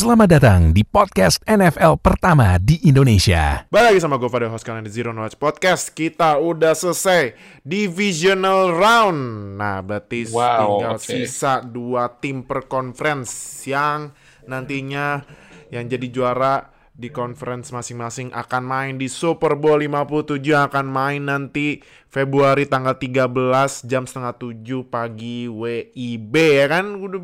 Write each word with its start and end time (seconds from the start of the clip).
Selamat 0.00 0.32
datang 0.32 0.72
di 0.72 0.80
podcast 0.80 1.44
NFL 1.44 2.00
pertama 2.00 2.56
di 2.56 2.80
Indonesia. 2.88 3.68
Balik 3.68 3.92
lagi 3.92 4.00
sama 4.00 4.16
gue 4.16 4.32
pada 4.32 4.48
host 4.48 4.64
kalian 4.64 4.88
di 4.88 4.92
Zero 4.96 5.12
Knowledge 5.12 5.36
Podcast 5.36 5.92
Kita 5.92 6.40
udah 6.40 6.72
selesai 6.72 7.36
Divisional 7.60 8.72
Round 8.80 9.20
Nah 9.60 9.84
berarti 9.84 10.24
Wow, 10.32 10.80
tinggal 10.80 10.96
oke. 10.96 11.04
sisa 11.04 11.60
dua 11.60 12.16
tim 12.16 12.48
per 12.48 12.64
conference 12.64 13.60
Yang 13.68 14.16
nantinya 14.48 15.20
yang 15.68 15.84
jadi 15.84 16.08
juara 16.08 16.72
di 17.00 17.08
conference 17.08 17.72
masing-masing 17.72 18.28
akan 18.36 18.62
main 18.64 18.94
di 19.00 19.08
Super 19.08 19.56
Bowl 19.56 19.80
57 19.80 20.36
yang 20.44 20.68
akan 20.68 20.84
main 20.84 21.24
nanti 21.24 21.80
Februari 22.12 22.68
tanggal 22.68 22.92
13 23.00 23.88
jam 23.88 24.04
setengah 24.04 24.36
7 24.36 24.84
pagi 24.84 25.48
WIB 25.48 26.34
ya 26.36 26.66
kan 26.68 27.00
udah 27.00 27.20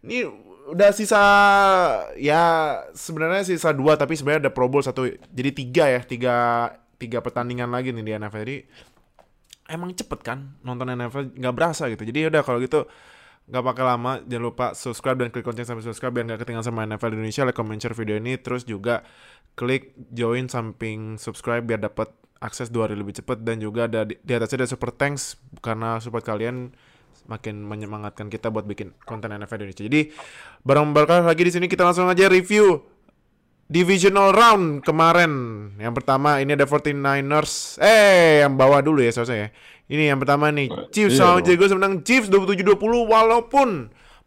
ini 0.00 0.24
udah 0.70 0.90
sisa 0.94 1.22
ya 2.14 2.42
sebenarnya 2.94 3.42
sisa 3.42 3.74
dua 3.74 3.98
tapi 3.98 4.14
sebenarnya 4.14 4.48
ada 4.48 4.52
Pro 4.54 4.70
Bowl 4.70 4.84
satu. 4.84 5.10
Jadi 5.10 5.50
tiga 5.50 5.90
ya 5.90 6.00
tiga 6.06 6.34
tiga 7.00 7.18
pertandingan 7.18 7.72
lagi 7.74 7.90
nih 7.90 8.04
di 8.06 8.12
NFL 8.14 8.40
jadi 8.46 8.56
emang 9.74 9.90
cepet 9.96 10.20
kan 10.22 10.54
nonton 10.62 10.86
NFL 10.92 11.34
nggak 11.34 11.54
berasa 11.54 11.90
gitu. 11.90 12.06
Jadi 12.06 12.30
udah 12.30 12.42
kalau 12.46 12.62
gitu 12.62 12.86
nggak 13.42 13.64
pakai 13.74 13.84
lama 13.84 14.12
jangan 14.22 14.44
lupa 14.46 14.66
subscribe 14.78 15.18
dan 15.18 15.28
klik 15.34 15.42
lonceng 15.42 15.66
sampai 15.66 15.82
subscribe 15.82 16.14
biar 16.14 16.24
nggak 16.30 16.40
ketinggalan 16.46 16.66
sama 16.66 16.86
NFL 16.86 17.18
Indonesia. 17.18 17.42
Like 17.42 17.58
comment 17.58 17.80
share 17.82 17.96
video 17.96 18.16
ini. 18.20 18.38
Terus 18.38 18.62
juga 18.62 19.02
klik 19.58 19.98
join 20.14 20.46
samping 20.46 21.18
subscribe 21.18 21.66
biar 21.66 21.82
dapat 21.82 22.08
akses 22.42 22.74
dua 22.74 22.90
hari 22.90 22.98
lebih 22.98 23.14
cepat 23.22 23.46
dan 23.46 23.62
juga 23.62 23.86
ada 23.86 24.02
di, 24.02 24.18
di 24.18 24.32
atasnya 24.34 24.66
ada 24.66 24.68
super 24.68 24.90
thanks 24.90 25.38
karena 25.62 26.02
support 26.02 26.26
kalian 26.26 26.74
makin 27.26 27.62
menyemangatkan 27.62 28.28
kita 28.28 28.50
buat 28.50 28.66
bikin 28.66 28.94
konten 29.06 29.30
NFL 29.30 29.62
Indonesia. 29.62 29.84
Jadi 29.86 30.00
bareng 30.62 30.94
bareng 30.94 31.26
lagi 31.26 31.42
di 31.46 31.52
sini 31.52 31.66
kita 31.70 31.86
langsung 31.86 32.10
aja 32.10 32.26
review 32.26 32.92
divisional 33.72 34.36
round 34.36 34.84
kemarin. 34.84 35.32
Yang 35.80 36.04
pertama 36.04 36.44
ini 36.44 36.52
ada 36.52 36.68
49ers. 36.68 37.80
Eh, 37.80 38.44
yang 38.44 38.60
bawah 38.60 38.84
dulu 38.84 39.00
ya 39.00 39.08
seharusnya 39.16 39.48
ya. 39.48 39.50
Ini 39.88 40.12
yang 40.12 40.20
pertama 40.20 40.52
nih. 40.52 40.68
Chiefs 40.92 41.16
iya 41.16 41.20
sama 41.24 41.40
dong. 41.40 41.48
Jaguars 41.48 41.72
menang 41.72 41.94
Chiefs 42.04 42.28
27-20 42.28 42.76
walaupun 43.08 43.68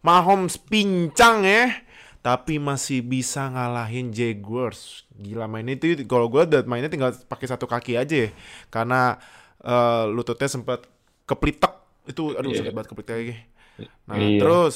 Mahomes 0.02 0.57
pincang 0.57 1.45
ya. 1.45 1.85
Tapi 2.25 2.57
masih 2.57 3.05
bisa 3.05 3.53
ngalahin 3.53 4.09
Jaguars. 4.09 5.05
Gila 5.13 5.45
main 5.45 5.69
itu 5.69 5.93
kalau 6.09 6.25
gue 6.25 6.41
udah 6.41 6.65
mainnya 6.65 6.89
tinggal 6.89 7.13
pakai 7.30 7.45
satu 7.45 7.69
kaki 7.69 8.02
aja 8.02 8.25
ya. 8.25 8.30
Karena 8.73 9.21
eh, 9.61 10.03
lututnya 10.09 10.49
sempat 10.49 10.89
keplitek. 11.30 11.84
Itu 12.06 12.34
aduh 12.34 12.50
Iya. 12.50 12.61
sakit 12.61 12.73
banget 12.73 12.89
keplitek 12.89 13.16
lagi. 13.16 13.36
Nah, 14.06 14.16
Iya. 14.16 14.39
terus 14.39 14.75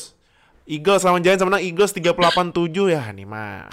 Eagles 0.65 1.01
sama 1.01 1.17
Giants 1.17 1.41
sama 1.41 1.57
menang 1.57 1.65
Eagles 1.65 1.91
38-7 1.91 2.89
ya 2.89 3.01
nih 3.09 3.25
mah. 3.25 3.69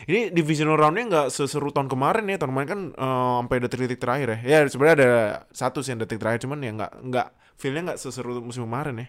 Ini 0.00 0.32
divisional 0.32 0.74
roundnya 0.74 1.04
nggak 1.06 1.28
seseru 1.30 1.70
tahun 1.70 1.86
kemarin 1.86 2.26
ya. 2.26 2.40
Tahun 2.40 2.50
kemarin 2.50 2.68
kan 2.68 2.80
eh, 2.90 3.32
sampai 3.38 3.56
detik-detik 3.62 4.00
terakhir 4.00 4.28
ya. 4.34 4.38
Ya 4.42 4.58
sebenarnya 4.66 4.94
ada 4.98 5.10
satu 5.52 5.84
sih 5.84 5.94
yang 5.94 6.02
detik 6.02 6.18
terakhir 6.18 6.42
cuman 6.42 6.58
ya 6.58 6.72
nggak 6.74 6.92
nggak 7.06 7.26
feelnya 7.54 7.94
nggak 7.94 8.00
seseru 8.00 8.40
musim 8.42 8.66
kemarin 8.66 9.06
ya. 9.06 9.08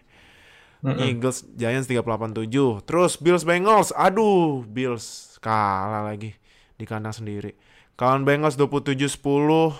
Eagles 0.82 1.46
Giants 1.54 1.86
38-7. 1.86 2.42
Terus 2.82 3.14
Bills 3.16 3.46
Bengals. 3.46 3.94
Aduh, 3.94 4.66
Bills 4.66 5.38
kalah 5.38 6.02
lagi 6.02 6.34
di 6.74 6.84
kandang 6.84 7.14
sendiri. 7.14 7.54
Kawan 7.94 8.26
Bengals 8.26 8.58
27-10 8.58 9.78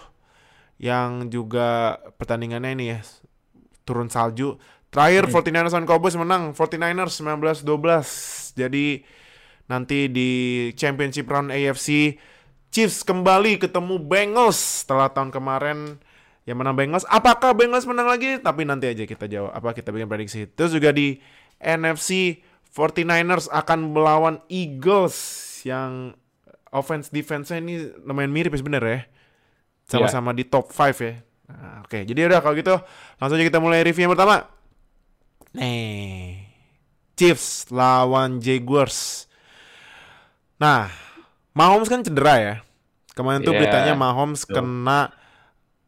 yang 0.78 1.26
juga 1.26 1.98
pertandingannya 2.18 2.70
ini 2.74 2.84
ya 2.94 2.98
turun 3.82 4.08
salju. 4.10 4.58
Terakhir 4.92 5.32
49ers 5.32 5.72
dan 5.72 5.88
Cowboys 5.88 6.16
menang 6.16 6.52
49ers 6.52 7.24
19-12. 7.24 8.60
Jadi 8.60 8.86
nanti 9.70 10.12
di 10.12 10.30
championship 10.76 11.24
round 11.32 11.48
AFC 11.48 12.20
Chiefs 12.72 13.04
kembali 13.04 13.60
ketemu 13.60 14.00
Bengals 14.00 14.84
setelah 14.84 15.12
tahun 15.12 15.28
kemarin 15.28 16.00
yang 16.48 16.56
menang 16.56 16.72
Bengals. 16.72 17.04
Apakah 17.04 17.52
Bengals 17.52 17.84
menang 17.84 18.08
lagi? 18.08 18.40
Tapi 18.40 18.64
nanti 18.64 18.88
aja 18.88 19.04
kita 19.04 19.28
jawab. 19.28 19.52
Apa 19.52 19.76
kita 19.76 19.92
bikin 19.92 20.08
prediksi. 20.08 20.48
Terus 20.48 20.72
juga 20.72 20.88
di 20.88 21.20
NFC 21.60 22.40
49ers 22.72 23.52
akan 23.52 23.92
melawan 23.92 24.40
Eagles 24.48 25.16
yang 25.68 26.16
offense 26.72 27.12
defense-nya 27.12 27.60
ini 27.60 27.92
lumayan 28.08 28.32
mirip 28.32 28.56
ya 28.56 28.58
sebenarnya 28.64 28.88
ya. 28.88 29.02
Sama-sama 29.84 30.32
di 30.32 30.48
top 30.48 30.72
5 30.72 30.96
ya. 31.04 31.20
Nah, 31.52 31.84
Oke, 31.84 32.08
jadi 32.08 32.24
udah 32.24 32.40
kalau 32.40 32.56
gitu 32.56 32.72
langsung 33.20 33.36
aja 33.36 33.44
kita 33.44 33.60
mulai 33.60 33.84
review 33.84 34.08
yang 34.08 34.14
pertama. 34.16 34.48
Nih, 35.52 36.48
Chiefs 37.12 37.68
lawan 37.68 38.40
Jaguars. 38.40 39.28
Nah, 40.56 40.88
Mahomes 41.52 41.92
kan 41.92 42.00
cedera 42.00 42.34
ya. 42.40 42.54
Kemarin 43.12 43.44
tuh 43.44 43.52
Iya, 43.52 43.60
beritanya 43.60 43.92
Mahomes 43.92 44.48
betul. 44.48 44.56
kena 44.56 45.12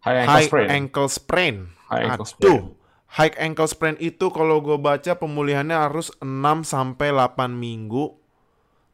High 0.05 0.19
ankle 0.21 0.35
high 0.37 0.47
sprain. 0.47 0.69
ankle 0.69 1.09
sprain. 1.09 1.55
High 1.89 2.03
ankle 2.13 2.27
Aduh, 2.29 2.29
sprain. 2.29 2.63
high 3.09 3.35
ankle 3.41 3.69
sprain 3.71 3.97
itu 3.97 4.29
kalau 4.29 4.61
gue 4.61 4.77
baca 4.77 5.17
pemulihannya 5.17 5.73
harus 5.73 6.13
6 6.21 6.61
sampai 6.61 7.09
8 7.09 7.57
minggu. 7.57 8.13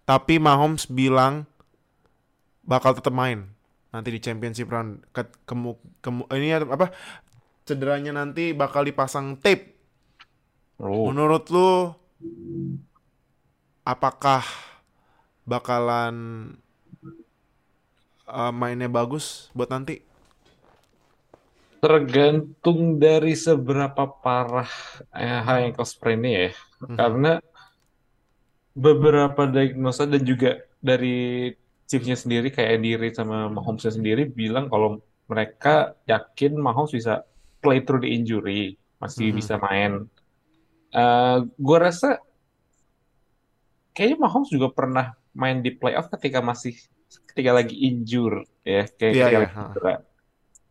Tapi 0.06 0.38
Mahomes 0.38 0.86
bilang 0.86 1.50
bakal 2.62 2.94
tetap 2.94 3.10
main 3.10 3.50
nanti 3.94 4.08
di 4.14 4.20
championship 4.22 4.68
round. 4.70 5.02
Ke, 5.14 5.22
kemu, 5.48 5.70
kemu- 6.04 6.28
ini 6.36 6.54
apa? 6.56 6.90
Cederanya 7.68 8.12
nanti 8.20 8.52
bakal 8.56 8.82
dipasang 8.88 9.38
tape. 9.44 9.64
Oh, 10.80 11.16
Menurut 11.16 11.48
lu 11.52 11.92
apakah 13.84 14.44
bakalan 15.48 16.16
uh, 18.28 18.52
mainnya 18.54 18.88
bagus 18.90 19.48
buat 19.56 19.68
nanti? 19.70 20.00
tergantung 21.80 23.00
dari 23.00 23.32
seberapa 23.46 24.04
parah 24.22 24.68
eh, 25.16 25.40
high 25.46 25.72
ankle 25.72 25.88
ya. 26.28 26.48
Mhm. 26.80 26.96
Karena 26.98 27.40
beberapa 28.74 29.42
diagnosa 29.50 30.06
dan 30.06 30.22
juga 30.22 30.50
dari 30.80 31.50
Chiefs-nya 31.90 32.14
sendiri 32.14 32.54
kayak 32.54 32.78
Andy 32.78 32.94
Reid 32.94 33.18
sama 33.18 33.50
Mahomes 33.50 33.82
sendiri 33.82 34.30
bilang 34.30 34.70
kalau 34.70 35.02
mereka 35.26 35.98
yakin 36.06 36.54
Mahomes 36.54 36.94
bisa 36.94 37.26
play 37.58 37.82
through 37.82 38.06
the 38.06 38.14
injury, 38.14 38.78
masih 39.02 39.34
Mhm. 39.34 39.36
bisa 39.42 39.58
main. 39.58 40.06
Eh 40.94 41.38
gue 41.58 41.78
rasa 41.82 42.22
kayaknya 43.90 44.22
Mahomes 44.22 44.54
juga 44.54 44.70
pernah 44.70 45.18
main 45.34 45.58
di 45.58 45.74
playoff 45.74 46.06
ketika 46.14 46.38
masih 46.38 46.78
ketika 47.26 47.50
lagi 47.50 47.74
injure 47.74 48.46
ya, 48.62 48.86
kayak 48.86 49.10
ketika 49.10 49.26
iya, 49.26 49.38
lagi 49.42 49.50
ha. 49.50 49.62
cedera. 49.74 49.94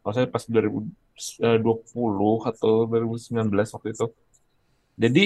Maksudnya 0.07 0.29
pas 0.31 0.43
2020 0.47 2.47
atau 2.47 2.87
2019 2.87 3.75
waktu 3.75 3.91
itu. 3.91 4.07
Jadi 4.95 5.25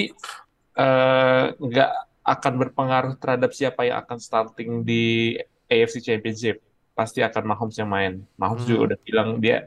eh, 0.74 1.46
nggak 1.54 1.90
akan 2.24 2.52
berpengaruh 2.66 3.14
terhadap 3.20 3.54
siapa 3.54 3.86
yang 3.86 4.02
akan 4.02 4.18
starting 4.18 4.82
di 4.82 5.38
AFC 5.74 5.98
Championship. 6.00 6.62
Pasti 6.94 7.20
akan 7.20 7.42
Mahomes 7.44 7.74
yang 7.74 7.90
main. 7.90 8.22
Mahomes 8.38 8.62
juga 8.64 8.78
Hmm. 8.78 8.86
udah 8.86 8.98
bilang 9.02 9.28
dia 9.38 9.66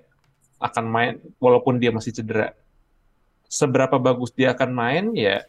akan 0.57 0.85
main 0.88 1.13
walaupun 1.38 1.75
dia 1.78 1.91
masih 1.91 2.16
cedera. 2.16 2.56
Seberapa 3.45 4.00
bagus 4.00 4.31
dia 4.31 4.51
akan 4.51 4.69
main 4.72 5.06
ya 5.12 5.44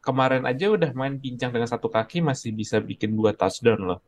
kemarin 0.00 0.44
aja 0.44 0.68
udah 0.68 0.92
main 0.92 1.16
pincang 1.16 1.48
dengan 1.48 1.64
satu 1.64 1.88
kaki 1.88 2.20
masih 2.20 2.52
bisa 2.52 2.76
bikin 2.76 3.12
dua 3.12 3.32
touchdown 3.32 3.80
loh. 3.80 4.00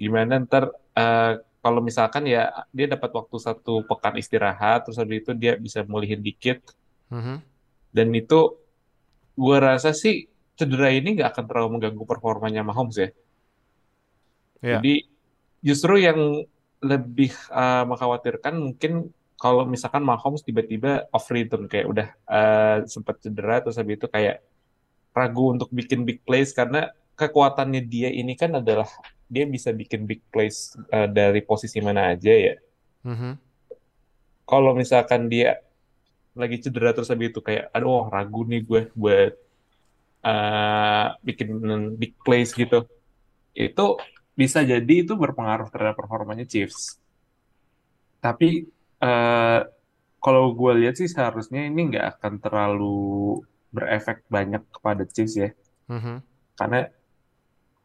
Gimana 0.00 0.40
ntar 0.40 0.72
eh, 0.96 1.32
kalau 1.60 1.84
misalkan 1.84 2.24
ya 2.24 2.48
dia 2.72 2.88
dapat 2.88 3.12
waktu 3.12 3.36
satu 3.36 3.84
pekan 3.84 4.16
istirahat 4.16 4.88
terus 4.88 4.96
habis 4.96 5.20
itu 5.20 5.36
dia 5.36 5.60
bisa 5.60 5.84
mulihin 5.84 6.24
dikit 6.24 6.64
Mhm. 7.12 7.36
dan 7.92 8.08
itu 8.16 8.56
gue 9.36 9.56
rasa 9.60 9.92
sih 9.92 10.24
cedera 10.56 10.88
ini 10.88 11.20
nggak 11.20 11.36
akan 11.36 11.44
terlalu 11.44 11.68
mengganggu 11.76 12.04
performanya 12.06 12.64
Mahomes 12.64 12.96
ya. 12.96 13.08
Iya. 14.60 14.78
Jadi 14.78 14.94
justru 15.60 16.00
yang 16.00 16.44
lebih 16.80 17.32
eh, 17.32 17.84
mengkhawatirkan 17.84 18.56
mungkin 18.56 19.12
kalau 19.40 19.64
misalkan 19.64 20.04
Mahomes 20.04 20.44
tiba-tiba 20.44 21.08
off 21.12 21.32
rhythm 21.32 21.64
kayak 21.68 21.86
udah 21.88 22.08
eh, 22.28 22.76
sempat 22.88 23.20
cedera 23.24 23.64
terus 23.64 23.80
habis 23.80 23.96
itu 23.96 24.08
kayak 24.08 24.44
ragu 25.16 25.56
untuk 25.56 25.68
bikin 25.72 26.04
big 26.04 26.20
plays 26.24 26.52
karena 26.52 26.92
kekuatannya 27.16 27.84
dia 27.84 28.08
ini 28.08 28.32
kan 28.32 28.56
adalah 28.56 28.88
dia 29.28 29.44
bisa 29.44 29.72
bikin 29.72 30.08
big 30.08 30.24
plays 30.32 30.76
eh, 30.88 31.08
dari 31.08 31.40
posisi 31.44 31.80
mana 31.84 32.16
aja 32.16 32.32
ya. 32.32 32.54
Mhm. 33.04 33.32
Kalau 34.48 34.72
misalkan 34.76 35.28
dia 35.28 35.60
lagi 36.32 36.62
cedera 36.62 36.96
terus 36.96 37.12
habis 37.12 37.32
itu 37.34 37.40
kayak 37.44 37.68
aduh 37.74 38.08
ragu 38.08 38.44
nih 38.48 38.64
gue 38.64 38.82
buat 38.96 39.32
eh, 40.24 41.06
bikin 41.24 41.48
big 42.00 42.12
plays 42.24 42.52
gitu. 42.56 42.88
Itu 43.52 44.00
bisa 44.38 44.64
jadi 44.64 44.94
itu 45.04 45.12
berpengaruh 45.14 45.68
terhadap 45.68 45.96
performanya 45.98 46.46
Chiefs. 46.46 46.98
Tapi 48.20 48.68
eh, 49.00 49.60
kalau 50.20 50.52
gue 50.52 50.72
lihat 50.84 51.00
sih 51.00 51.08
seharusnya 51.08 51.64
ini 51.64 51.96
nggak 51.96 52.06
akan 52.18 52.34
terlalu 52.38 53.40
berefek 53.72 54.26
banyak 54.28 54.62
kepada 54.68 55.02
Chiefs 55.08 55.34
ya. 55.36 55.50
Mhm. 55.88 56.20
Karena 56.56 56.80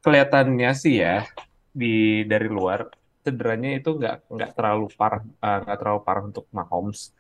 kelihatannya 0.03 0.71
sih 0.75 1.01
ya 1.01 1.25
di 1.71 2.23
dari 2.27 2.47
luar 2.51 2.87
cederanya 3.25 3.81
itu 3.81 3.89
nggak 3.97 4.29
nggak 4.29 4.51
terlalu 4.53 4.85
parah 4.93 5.23
eh, 5.23 5.59
nggak 5.65 5.77
terlalu 5.81 6.01
parah 6.05 6.23
untuk 6.27 6.45
Mahomes. 6.51 7.15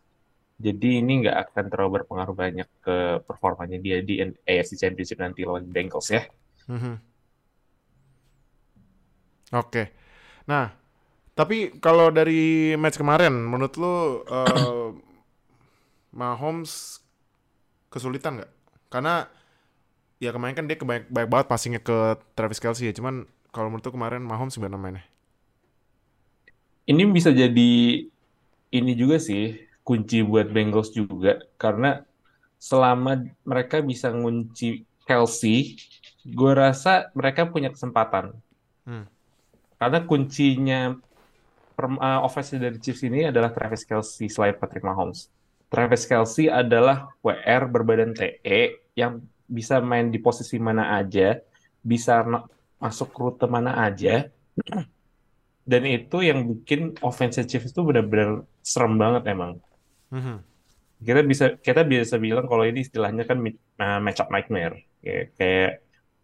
Jadi 0.55 1.03
ini 1.03 1.25
nggak 1.25 1.37
akan 1.51 1.65
terlalu 1.67 1.91
berpengaruh 1.99 2.35
banyak 2.35 2.67
ke 2.79 3.19
performanya 3.27 3.75
dia 3.75 3.99
di 3.99 4.23
AFC 4.23 4.79
Championship 4.79 5.19
nanti 5.19 5.43
lawan 5.43 5.67
Bengals 5.67 6.07
ya. 6.11 6.23
Mhm. 6.71 7.14
Oke. 9.55 9.95
Nah, 10.51 10.75
tapi 11.31 11.79
kalau 11.79 12.11
dari 12.11 12.75
match 12.75 12.99
kemarin, 12.99 13.31
menurut 13.31 13.75
lu 13.79 13.95
eh, 14.27 14.89
Mahomes 16.19 16.99
kesulitan 17.91 18.39
nggak? 18.39 18.51
Karena 18.91 19.27
ya 20.19 20.31
kemarin 20.31 20.55
kan 20.55 20.65
dia 20.67 20.79
kebanyak 20.79 21.11
banyak 21.11 21.29
banget 21.31 21.47
passingnya 21.47 21.81
ke 21.83 22.19
Travis 22.35 22.59
Kelce 22.59 22.87
ya. 22.87 22.93
Cuman 22.95 23.27
kalau 23.51 23.71
menurut 23.71 23.87
lu 23.87 23.95
kemarin 23.95 24.23
Mahomes 24.23 24.55
gimana 24.55 24.75
mainnya? 24.79 25.03
Ini 26.85 27.01
bisa 27.09 27.33
jadi 27.33 27.71
ini 28.75 28.91
juga 28.93 29.17
sih 29.17 29.57
kunci 29.81 30.21
buat 30.21 30.51
Bengals 30.51 30.93
juga 30.93 31.41
karena 31.57 32.05
selama 32.61 33.25
mereka 33.45 33.81
bisa 33.81 34.09
ngunci 34.09 34.85
Kelsey, 35.05 35.77
gue 36.25 36.51
rasa 36.57 37.13
mereka 37.13 37.45
punya 37.45 37.69
kesempatan. 37.69 38.33
Hmm. 38.89 39.05
Karena 39.75 39.99
kuncinya 40.07 40.95
uh, 41.75 42.19
offense 42.23 42.55
dari 42.55 42.79
Chiefs 42.79 43.03
ini 43.03 43.27
adalah 43.27 43.51
Travis 43.51 43.83
Kelsey 43.83 44.31
selain 44.31 44.55
Patrick 44.55 44.83
Mahomes. 44.83 45.27
Travis 45.67 46.07
Kelsey 46.07 46.47
adalah 46.47 47.11
WR 47.19 47.67
berbadan 47.67 48.15
TE 48.15 48.79
yang 48.95 49.19
bisa 49.45 49.83
main 49.83 50.09
di 50.09 50.17
posisi 50.17 50.55
mana 50.55 50.95
aja, 50.95 51.37
bisa 51.83 52.23
masuk 52.79 53.11
rute 53.13 53.45
mana 53.45 53.75
aja, 53.83 54.29
dan 55.65 55.81
itu 55.89 56.21
yang 56.21 56.45
bikin 56.45 56.93
offense 57.01 57.41
Chiefs 57.49 57.73
itu 57.73 57.81
benar-benar 57.81 58.45
serem 58.61 58.95
banget 58.95 59.23
emang. 59.33 59.57
Mhm. 60.13 60.37
Kita 61.01 61.21
bisa 61.25 61.45
kita 61.59 61.81
bisa 61.83 62.15
bilang 62.21 62.45
kalau 62.45 62.63
ini 62.63 62.85
istilahnya 62.85 63.25
kan 63.25 63.41
uh, 63.81 63.99
matchup 63.99 64.29
nightmare. 64.29 64.85
Kayak, 65.01 65.25
kayak 65.35 65.71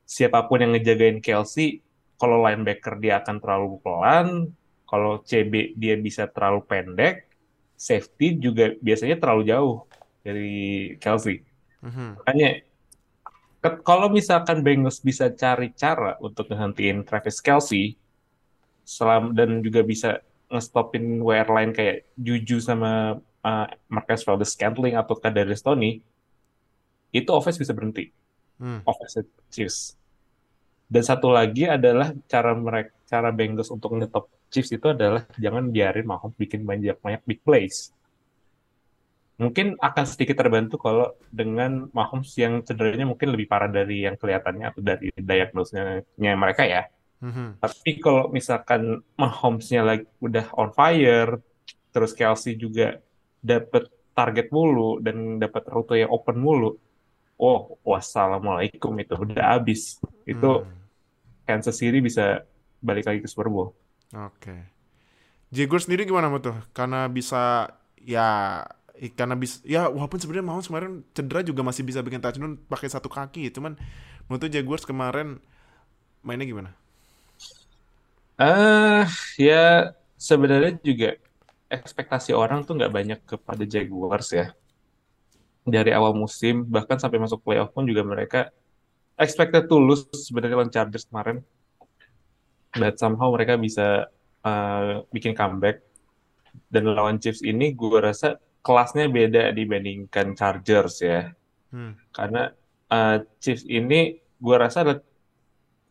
siapa 0.06 0.45
pun 0.45 0.62
yang 0.62 0.71
ngejagain 0.77 1.19
Kelsey, 1.19 1.81
kalau 2.21 2.45
linebacker 2.45 3.01
dia 3.01 3.18
akan 3.18 3.41
terlalu 3.41 3.81
pelan, 3.81 4.53
kalau 4.85 5.25
CB 5.25 5.73
dia 5.73 5.97
bisa 5.97 6.29
terlalu 6.29 6.62
pendek, 6.69 7.25
safety 7.73 8.38
juga 8.38 8.77
biasanya 8.77 9.18
terlalu 9.18 9.50
jauh 9.50 9.75
dari 10.21 10.94
Kelsey. 11.01 11.41
Mhm. 11.81 12.21
Makanya 12.21 12.50
kalau 13.81 14.13
misalkan 14.13 14.62
Bengals 14.62 15.01
bisa 15.01 15.33
cari 15.33 15.73
cara 15.73 16.13
untuk 16.21 16.45
ngehentiin 16.53 17.01
Travis 17.01 17.41
Kelsey 17.41 17.97
selam 18.85 19.33
dan 19.33 19.65
juga 19.65 19.81
bisa 19.81 20.21
ngestopin 20.51 21.21
WR 21.25 21.50
line 21.50 21.74
kayak 21.74 21.97
Juju 22.19 22.62
sama 22.62 23.17
uh, 23.41 23.67
Marcus 23.89 24.21
Valdez-Scantling 24.27 25.00
atau 25.00 25.15
Kadarius 25.17 25.63
Toney, 25.63 26.03
itu 27.15 27.29
offense 27.31 27.57
bisa 27.57 27.71
berhenti. 27.71 28.12
Hmm. 28.59 28.83
Offense 28.85 29.25
Chiefs. 29.50 30.00
Dan 30.91 31.03
satu 31.07 31.31
lagi 31.31 31.63
adalah 31.71 32.11
cara 32.27 32.51
mereka 32.51 32.91
cara 33.07 33.31
Bengals 33.31 33.71
untuk 33.71 33.95
ngetop 33.95 34.27
Chiefs 34.51 34.75
itu 34.75 34.91
adalah 34.91 35.23
jangan 35.39 35.71
biarin 35.71 36.03
Mahomes 36.03 36.35
bikin 36.35 36.67
banyak 36.67 36.99
banyak 36.99 37.23
big 37.23 37.39
plays. 37.43 37.95
Mungkin 39.39 39.79
akan 39.79 40.05
sedikit 40.05 40.35
terbantu 40.35 40.75
kalau 40.75 41.15
dengan 41.31 41.88
Mahomes 41.95 42.35
yang 42.35 42.59
cederanya 42.67 43.07
mungkin 43.07 43.31
lebih 43.31 43.47
parah 43.47 43.71
dari 43.71 44.03
yang 44.03 44.19
kelihatannya 44.19 44.65
atau 44.67 44.81
dari 44.83 45.07
diagnosnya 45.15 46.03
mereka 46.19 46.67
ya. 46.67 46.91
Mhm. 47.23 47.63
Tapi 47.63 47.91
kalau 48.03 48.27
misalkan 48.27 48.99
Mahomes-nya 49.15 49.81
lagi 49.88 50.05
udah 50.19 50.51
on 50.59 50.75
fire, 50.75 51.39
terus 51.95 52.11
Kelsey 52.11 52.59
juga 52.59 52.99
dapat 53.39 53.88
target 54.11 54.51
mulu 54.51 54.99
dan 54.99 55.39
dapat 55.39 55.63
rute 55.71 55.95
yang 56.03 56.11
open 56.11 56.38
mulu, 56.38 56.75
oh 57.39 57.79
wassalamualaikum 57.88 58.91
itu 58.99 59.15
udah 59.15 59.57
habis. 59.57 59.97
Itu 60.27 60.67
Hmm. 60.67 60.80
Kansas 61.51 61.75
City 61.75 62.00
bisa 62.00 62.48
balik 62.80 63.03
lagi 63.03 63.19
ke 63.19 63.27
Super 63.27 63.51
Bowl. 63.51 63.75
Oke. 64.15 64.56
Jaguars 65.51 65.83
sendiri 65.86 66.07
gimana 66.07 66.31
tuh? 66.39 66.56
Karena 66.71 67.12
bisa 67.12 67.68
ya 68.00 68.63
karena 69.18 69.36
bisa 69.36 69.59
ya 69.65 69.89
walaupun 69.89 70.21
sebenarnya 70.21 70.45
Mahomes 70.45 70.69
kemarin 70.69 71.01
cedera 71.12 71.42
juga 71.44 71.65
masih 71.65 71.83
bisa 71.83 72.00
bikin 72.06 72.21
touchdown 72.21 72.53
pakai 72.69 72.86
satu 72.86 73.09
kaki 73.09 73.50
cuman 73.50 73.74
menurut 74.30 74.42
tuh 74.45 74.51
Jaguars 74.53 74.86
kemarin 74.86 75.42
mainnya 76.21 76.45
gimana? 76.45 76.71
Eh, 78.38 79.06
ya 79.42 79.94
sebenarnya 80.18 80.77
juga 80.81 81.18
ekspektasi 81.69 82.33
orang 82.33 82.65
tuh 82.65 82.77
nggak 82.77 82.94
banyak 82.94 83.19
kepada 83.25 83.63
Jaguars 83.65 84.30
ya. 84.33 84.53
Dari 85.62 85.94
awal 85.94 86.13
musim 86.18 86.65
bahkan 86.65 86.98
sampai 86.98 87.21
masuk 87.21 87.42
playoff 87.45 87.74
pun 87.74 87.86
juga 87.86 88.01
mereka 88.01 88.50
expected 89.19 89.67
to 89.67 89.77
lose 89.79 90.07
sebenarnya 90.13 90.55
lawan 90.59 90.73
Chargers 90.73 91.07
kemarin. 91.07 91.43
But 92.71 92.95
somehow 92.99 93.31
mereka 93.35 93.59
bisa 93.59 94.07
eh, 94.43 94.93
bikin 95.11 95.35
comeback 95.35 95.83
dan 96.71 96.87
lawan 96.87 97.19
Chiefs 97.19 97.43
ini 97.43 97.75
gue 97.75 97.99
rasa 97.99 98.39
kelasnya 98.63 99.11
beda 99.11 99.51
dibandingkan 99.51 100.35
Chargers 100.35 101.03
ya. 101.03 101.31
Hmm. 101.71 101.99
Karena 102.15 102.51
eh, 102.91 103.17
Chiefs 103.43 103.67
ini 103.67 104.19
gue 104.41 104.55
rasa 104.55 104.83
adalah 104.87 105.03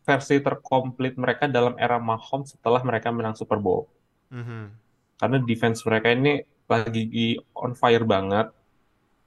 versi 0.01 0.41
terkomplit 0.41 1.13
mereka 1.15 1.45
dalam 1.45 1.77
era 1.77 2.01
Mahomes 2.01 2.57
setelah 2.57 2.81
mereka 2.81 3.13
menang 3.13 3.37
Super 3.37 3.61
Bowl. 3.61 3.85
Mhm. 4.33 4.73
Karena 5.21 5.37
defense 5.45 5.85
mereka 5.85 6.09
ini 6.09 6.41
lagi 6.65 7.37
on 7.53 7.77
fire 7.77 8.03
banget. 8.03 8.49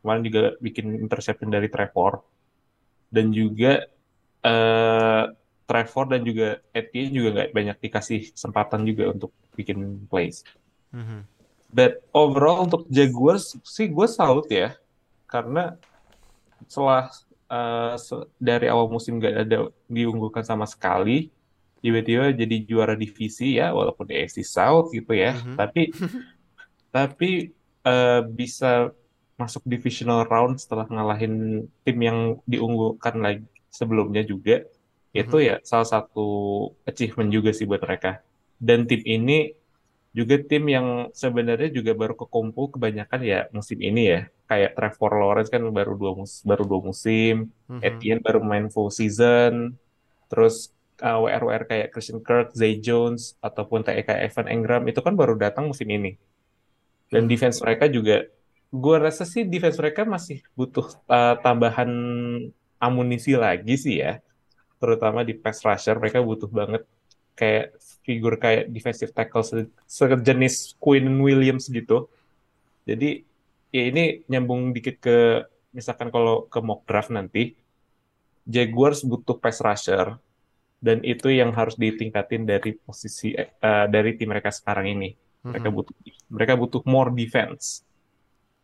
Kemarin 0.02 0.22
juga 0.26 0.42
bikin 0.60 0.98
interception 0.98 1.48
dari 1.48 1.70
Trevor. 1.70 2.20
Dan 3.14 3.30
juga 3.30 3.86
eh, 4.42 5.24
Trevor 5.64 6.04
dan 6.12 6.20
juga 6.28 6.60
Etienne 6.76 7.14
juga 7.14 7.28
nggak 7.32 7.50
banyak 7.56 7.76
dikasih 7.80 8.20
kesempatan 8.36 8.84
juga 8.84 9.14
untuk 9.14 9.30
bikin 9.56 10.04
plays. 10.10 10.44
Mhm. 10.92 11.24
But 11.74 12.04
overall 12.12 12.66
untuk 12.68 12.84
Jaguars 12.92 13.56
sih 13.64 13.88
gue 13.88 14.06
salut 14.10 14.46
ya. 14.52 14.76
Karena 15.26 15.74
setelah 16.68 17.10
se- 17.98 18.28
dari 18.38 18.66
awal 18.70 18.86
musim 18.90 19.18
gak 19.22 19.46
ada 19.46 19.58
diunggulkan 19.90 20.42
sama 20.46 20.66
sekali, 20.66 21.30
tiba-tiba 21.82 22.30
jadi 22.30 22.56
juara 22.66 22.94
divisi 22.94 23.58
ya, 23.58 23.70
walaupun 23.74 24.06
di 24.10 24.14
AFC 24.20 24.42
South 24.46 24.90
gitu 24.94 25.12
ya. 25.14 25.34
Mhm. 25.34 25.56
Tapi 25.58 25.82
tapi 26.94 27.30
eh, 27.84 28.20
bisa 28.32 28.94
masuk 29.34 29.66
divisional 29.66 30.22
round 30.26 30.62
setelah 30.62 30.86
ngalahin 30.86 31.66
tim 31.82 31.98
yang 31.98 32.18
diunggulkan 32.46 33.18
lagi 33.18 33.46
sebelumnya 33.70 34.22
juga. 34.22 34.62
Itu 35.14 35.38
Mhm. 35.38 35.46
ya 35.46 35.56
salah 35.66 35.86
satu 35.86 36.26
achievement 36.86 37.30
juga 37.30 37.50
sih 37.50 37.66
buat 37.66 37.82
mereka. 37.82 38.22
Dan 38.58 38.86
tim 38.86 39.02
ini 39.02 39.54
juga 40.14 40.38
tim 40.38 40.62
yang 40.70 41.10
sebenarnya 41.10 41.74
juga 41.74 41.90
baru 41.90 42.14
kekumpul 42.14 42.78
kebanyakan 42.78 43.20
ya 43.26 43.50
musim 43.50 43.78
ini 43.82 44.02
ya. 44.14 44.20
Kayak 44.46 44.78
Trevor 44.78 45.12
Lawrence 45.18 45.50
kan 45.50 45.62
baru 45.74 45.98
dua 45.98 46.12
mus 46.14 46.42
baru 46.46 46.62
dua 46.62 46.80
musim, 46.86 47.50
Mhm. 47.66 47.80
Etienne 47.82 48.22
baru 48.22 48.38
main 48.38 48.70
full 48.70 48.94
season, 48.94 49.74
terus 50.30 50.70
uh, 51.02 51.18
WR-WR 51.18 51.66
kayak 51.66 51.90
Christian 51.90 52.22
Kirk, 52.22 52.54
Zay 52.54 52.78
Jones, 52.78 53.34
ataupun 53.42 53.82
TE 53.82 54.06
kayak 54.06 54.30
Evan 54.30 54.46
Engram 54.46 54.82
itu 54.86 55.02
kan 55.02 55.18
baru 55.18 55.34
datang 55.34 55.66
musim 55.66 55.90
ini. 55.90 56.14
Dan 57.10 57.26
Mhm. 57.26 57.30
defense 57.34 57.58
mereka 57.58 57.90
juga, 57.90 58.30
gue 58.82 58.96
rasa 59.06 59.22
sih 59.22 59.42
defense 59.46 59.78
mereka 59.78 60.02
masih 60.02 60.42
butuh 60.58 60.86
uh, 61.06 61.34
tambahan 61.44 61.90
amunisi 62.82 63.32
lagi 63.38 63.74
sih 63.78 63.94
ya. 64.02 64.18
Terutama 64.82 65.22
di 65.28 65.34
pass 65.38 65.62
rusher 65.66 65.96
mereka 66.02 66.18
butuh 66.20 66.50
banget 66.50 66.82
kayak 67.38 67.74
figur 68.04 68.34
kayak 68.38 68.70
defensive 68.74 69.10
tackle 69.16 69.44
se- 69.46 69.70
sejenis 69.86 70.76
Quinn 70.82 71.08
Williams 71.22 71.70
gitu. 71.70 72.10
Jadi 72.84 73.24
ya 73.74 73.82
ini 73.90 74.02
nyambung 74.30 74.74
dikit 74.76 74.96
ke 75.00 75.18
misalkan 75.74 76.08
kalau 76.14 76.46
ke 76.52 76.58
mock 76.62 76.84
draft 76.86 77.10
nanti, 77.14 77.54
Jaguars 78.44 79.00
butuh 79.06 79.40
pass 79.40 79.58
rusher 79.64 80.20
dan 80.84 81.00
itu 81.00 81.32
yang 81.32 81.50
harus 81.56 81.80
ditingkatin 81.80 82.44
dari 82.44 82.76
posisi 82.76 83.32
eh, 83.32 83.86
dari 83.88 84.10
tim 84.20 84.28
mereka 84.28 84.52
sekarang 84.52 84.86
ini. 84.92 85.16
Mereka 85.44 85.68
Mhm. 85.72 85.76
butuh 85.76 85.94
mereka 86.28 86.52
butuh 86.60 86.82
more 86.84 87.10
defense. 87.14 87.80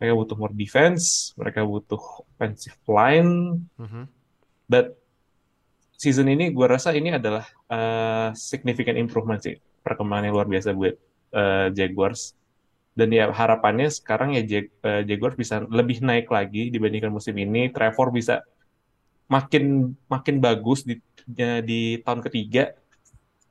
Mereka 0.01 0.17
butuh 0.17 0.33
more 0.33 0.55
defense, 0.57 1.29
mereka 1.37 1.61
butuh 1.61 2.01
offensive 2.25 2.73
line, 2.89 3.61
Mhm. 3.77 4.09
but 4.65 4.97
season 5.93 6.25
ini 6.25 6.49
gue 6.49 6.65
rasa 6.65 6.89
ini 6.97 7.13
adalah 7.13 7.45
uh, 7.69 8.33
significant 8.33 8.97
improvement 8.97 9.37
sih. 9.37 9.61
Perkembangan 9.85 10.25
yang 10.25 10.33
luar 10.33 10.49
biasa 10.49 10.73
buat 10.73 10.97
uh, 11.37 11.69
Jaguars. 11.69 12.33
Dan 12.97 13.13
ya 13.13 13.29
harapannya 13.29 13.93
sekarang 13.93 14.33
ya 14.33 14.41
Jag- 14.41 14.73
uh, 14.81 15.05
Jaguars 15.05 15.37
bisa 15.37 15.61
lebih 15.61 16.01
naik 16.01 16.27
lagi 16.33 16.73
dibandingkan 16.73 17.13
musim 17.13 17.37
ini. 17.37 17.69
Trevor 17.69 18.09
bisa 18.09 18.41
makin 19.29 19.93
makin 20.09 20.41
bagus 20.41 20.81
di 20.83 20.97
di 21.61 22.01
tahun 22.01 22.25
ketiga. 22.25 22.73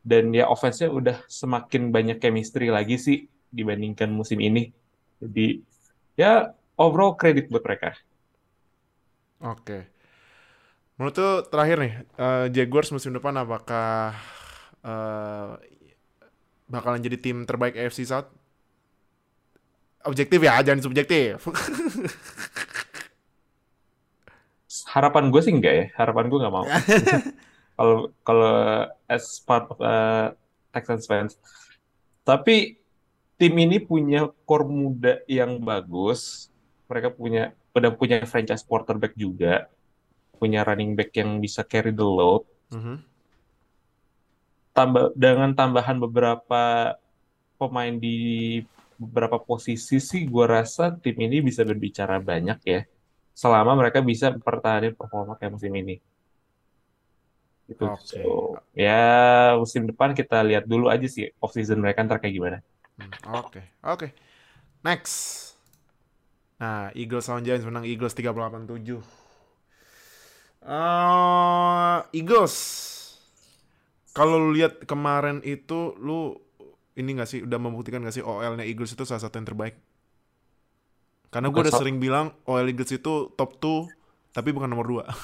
Dan 0.03 0.35
ya 0.35 0.51
offense-nya 0.51 0.91
udah 0.91 1.23
semakin 1.31 1.95
banyak 1.95 2.19
chemistry 2.19 2.67
lagi 2.75 2.99
sih 2.99 3.19
dibandingkan 3.55 4.11
musim 4.11 4.43
ini. 4.43 4.75
Jadi 5.23 5.63
ya 6.21 6.53
overall 6.77 7.17
kredit 7.17 7.49
buat 7.49 7.65
mereka. 7.65 7.97
Oke. 9.41 9.89
Menurut 11.01 11.17
tuh 11.17 11.49
terakhir 11.49 11.81
nih, 11.81 11.95
uh, 12.21 12.47
Jaguars 12.53 12.93
musim 12.93 13.17
depan 13.17 13.33
apakah 13.41 14.13
uh, 14.85 15.57
bakalan 16.69 17.01
jadi 17.01 17.17
tim 17.17 17.49
terbaik 17.49 17.73
AFC 17.73 18.05
South? 18.05 18.29
Objektif 20.05 20.45
ya, 20.45 20.61
jangan 20.61 20.85
subjektif. 20.85 21.41
Harapan 24.93 25.33
gue 25.33 25.41
sih 25.41 25.55
enggak 25.55 25.75
ya, 25.77 25.85
harapan 25.95 26.27
gue 26.27 26.39
nggak 26.41 26.51
mau. 26.55 26.67
Kalau 27.81 28.13
kalau 28.29 28.85
as 29.09 29.41
part 29.41 29.65
of 29.73 29.81
uh, 29.81 30.37
Texans 30.69 31.09
fans. 31.09 31.41
Tapi 32.29 32.80
tim 33.41 33.57
ini 33.57 33.81
punya 33.81 34.29
core 34.45 34.69
muda 34.69 35.15
yang 35.25 35.57
bagus. 35.65 36.53
Mereka 36.93 37.17
punya 37.17 37.57
udah 37.73 37.91
punya 37.97 38.21
franchise 38.29 38.61
quarterback 38.61 39.17
juga, 39.17 39.73
punya 40.37 40.61
running 40.61 40.93
back 40.93 41.17
yang 41.17 41.41
bisa 41.41 41.65
carry 41.65 41.89
the 41.89 42.05
load. 42.05 42.45
Mm 42.69 42.81
-hmm. 42.85 42.97
Tambah 44.77 45.17
dengan 45.17 45.57
tambahan 45.57 45.97
beberapa 45.97 46.95
pemain 47.57 47.97
di 47.97 48.61
beberapa 49.01 49.41
posisi 49.41 49.97
sih, 49.97 50.29
gue 50.29 50.45
rasa 50.45 50.93
tim 50.93 51.17
ini 51.17 51.41
bisa 51.41 51.65
berbicara 51.65 52.21
banyak 52.21 52.61
ya, 52.69 52.81
selama 53.33 53.73
mereka 53.73 54.05
bisa 54.05 54.29
mempertahankan 54.37 54.93
performa 54.93 55.41
kayak 55.41 55.57
musim 55.57 55.73
ini 55.73 55.97
gitu. 57.71 57.87
Oke. 57.87 58.03
So, 58.03 58.59
ya 58.75 59.55
musim 59.55 59.87
depan 59.87 60.11
kita 60.11 60.43
lihat 60.43 60.67
dulu 60.67 60.91
aja 60.91 61.07
sih 61.07 61.31
off 61.39 61.55
season 61.55 61.79
mereka 61.79 62.03
ntar 62.03 62.19
kayak 62.19 62.35
gimana. 62.35 62.59
Hmm, 63.01 63.09
Oke, 63.33 63.65
oke. 63.81 64.13
Next. 64.85 65.15
Nah, 66.61 66.93
Eagles 66.93 67.25
lawan 67.33 67.45
Giants 67.49 67.65
menang 67.65 67.89
Eagles 67.89 68.13
38-7. 68.13 69.01
Uh, 70.61 72.05
Eagles. 72.13 72.55
Kalau 74.13 74.37
lu 74.37 74.53
lihat 74.53 74.85
kemarin 74.85 75.41
itu 75.41 75.97
lu 75.97 76.37
ini 76.99 77.17
gak 77.17 77.31
sih 77.31 77.41
udah 77.47 77.57
membuktikan 77.57 78.05
gak 78.05 78.13
sih 78.13 78.21
OL-nya 78.27 78.67
Eagles 78.69 78.93
itu 78.93 79.09
salah 79.09 79.23
satu 79.25 79.41
yang 79.41 79.49
terbaik? 79.49 79.81
Karena 81.31 81.49
gue 81.49 81.63
udah 81.63 81.73
sering 81.73 81.97
bilang 82.03 82.35
OL 82.45 82.67
Eagles 82.69 82.93
itu 82.93 83.33
top 83.39 83.57
2 83.63 84.37
tapi 84.37 84.53
bukan 84.53 84.69
nomor 84.69 84.87
2. 84.87 85.07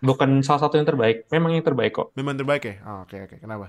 Bukan 0.00 0.40
salah 0.40 0.64
satu 0.64 0.80
yang 0.80 0.88
terbaik, 0.88 1.28
memang 1.28 1.52
yang 1.52 1.60
terbaik 1.60 1.92
kok. 1.92 2.08
Memang 2.16 2.32
terbaik 2.40 2.64
ya? 2.64 2.74
Oh, 2.88 3.04
Oke, 3.04 3.20
oke. 3.20 3.36
Kenapa? 3.36 3.68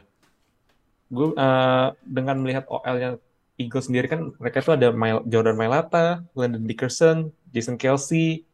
Gue 1.11 1.35
eh, 1.35 1.87
dengan 2.07 2.39
melihat 2.39 2.65
OL-nya 2.71 3.19
Eagles 3.59 3.91
sendiri 3.91 4.07
kan 4.07 4.31
mereka 4.39 4.63
tuh 4.63 4.79
ada 4.79 4.89
Mail- 4.95 5.27
Jordan 5.27 5.59
Mailata, 5.59 6.23
Landon 6.33 6.63
Dickerson, 6.65 7.35
Jason 7.51 7.75
Kelsey. 7.75 8.47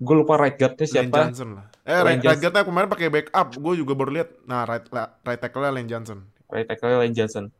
Gue 0.00 0.14
lupa 0.24 0.40
right 0.40 0.56
guard-nya 0.56 0.88
Lane 0.88 0.94
siapa. 0.94 1.18
Johnson 1.28 1.48
lah. 1.60 1.66
Eh, 1.84 2.00
Lane 2.02 2.22
right, 2.24 2.40
guard-nya 2.40 2.64
kemarin 2.64 2.88
pakai 2.88 3.08
backup. 3.12 3.48
Gue 3.60 3.74
juga 3.76 3.92
baru 3.92 4.10
lihat. 4.16 4.28
Nah, 4.48 4.64
right, 4.64 4.82
right 5.22 5.40
tackle-nya 5.40 5.70
Lane 5.70 5.90
Johnson. 5.90 6.18
Right 6.48 6.64
tackle 6.64 6.96
Lane 6.96 7.12
Johnson. 7.12 7.52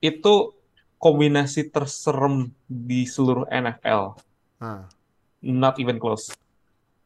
Itu 0.00 0.56
kombinasi 0.96 1.68
terserem 1.68 2.52
di 2.64 3.04
seluruh 3.04 3.44
NFL. 3.52 4.16
Nah, 4.60 4.88
Not 5.40 5.80
even 5.80 5.96
close. 5.96 6.36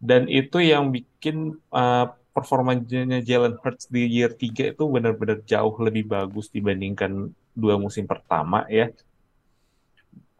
Dan 0.02 0.26
itu 0.26 0.58
yang 0.58 0.90
bikin 0.90 1.54
uh, 1.70 2.10
performanya 2.34 3.22
Jalen 3.22 3.54
Hurts 3.62 3.86
di 3.86 4.10
year 4.10 4.34
3 4.34 4.74
itu 4.74 4.84
benar-benar 4.90 5.46
jauh 5.46 5.74
lebih 5.78 6.10
bagus 6.10 6.50
dibandingkan 6.50 7.30
dua 7.54 7.78
musim 7.78 8.10
pertama 8.10 8.66
ya. 8.66 8.90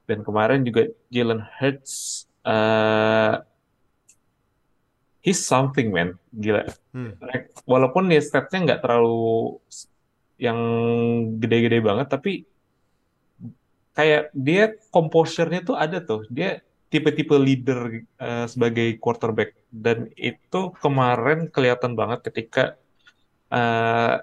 Dan 0.04 0.26
kemarin 0.26 0.66
juga 0.66 0.90
Jalen 1.08 1.40
Hurts 1.40 2.26
uh, 2.42 3.40
he's 5.24 5.40
something 5.40 5.94
man, 5.94 6.18
gila. 6.34 6.66
hmm. 6.92 7.16
Walaupun 7.64 8.12
ya 8.12 8.20
stats-nya 8.20 8.74
nggak 8.74 8.82
terlalu 8.84 9.56
yang 10.36 10.58
gede-gede 11.40 11.78
banget, 11.80 12.10
tapi 12.10 12.44
kayak 13.94 14.34
dia 14.34 14.74
composure-nya 14.90 15.62
tuh 15.64 15.78
ada 15.78 16.02
tuh. 16.02 16.26
Dia 16.28 16.60
tipe-tipe 16.94 17.34
leader 17.34 18.06
uh, 18.22 18.46
sebagai 18.46 18.94
quarterback. 19.02 19.58
Dan 19.66 20.14
itu 20.14 20.70
kemarin 20.78 21.50
kelihatan 21.50 21.98
banget 21.98 22.30
ketika 22.30 22.78
uh, 23.50 24.22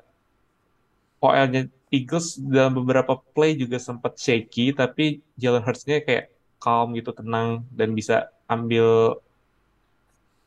OL-nya 1.20 1.68
Eagles 1.92 2.40
dalam 2.40 2.80
beberapa 2.80 3.20
play 3.36 3.60
juga 3.60 3.76
sempat 3.76 4.16
shaky 4.16 4.72
tapi 4.72 5.20
Jalen 5.36 5.60
Hurts-nya 5.60 6.00
kayak 6.00 6.32
calm 6.64 6.96
gitu 6.96 7.12
tenang 7.12 7.68
dan 7.76 7.92
bisa 7.92 8.32
ambil 8.48 9.20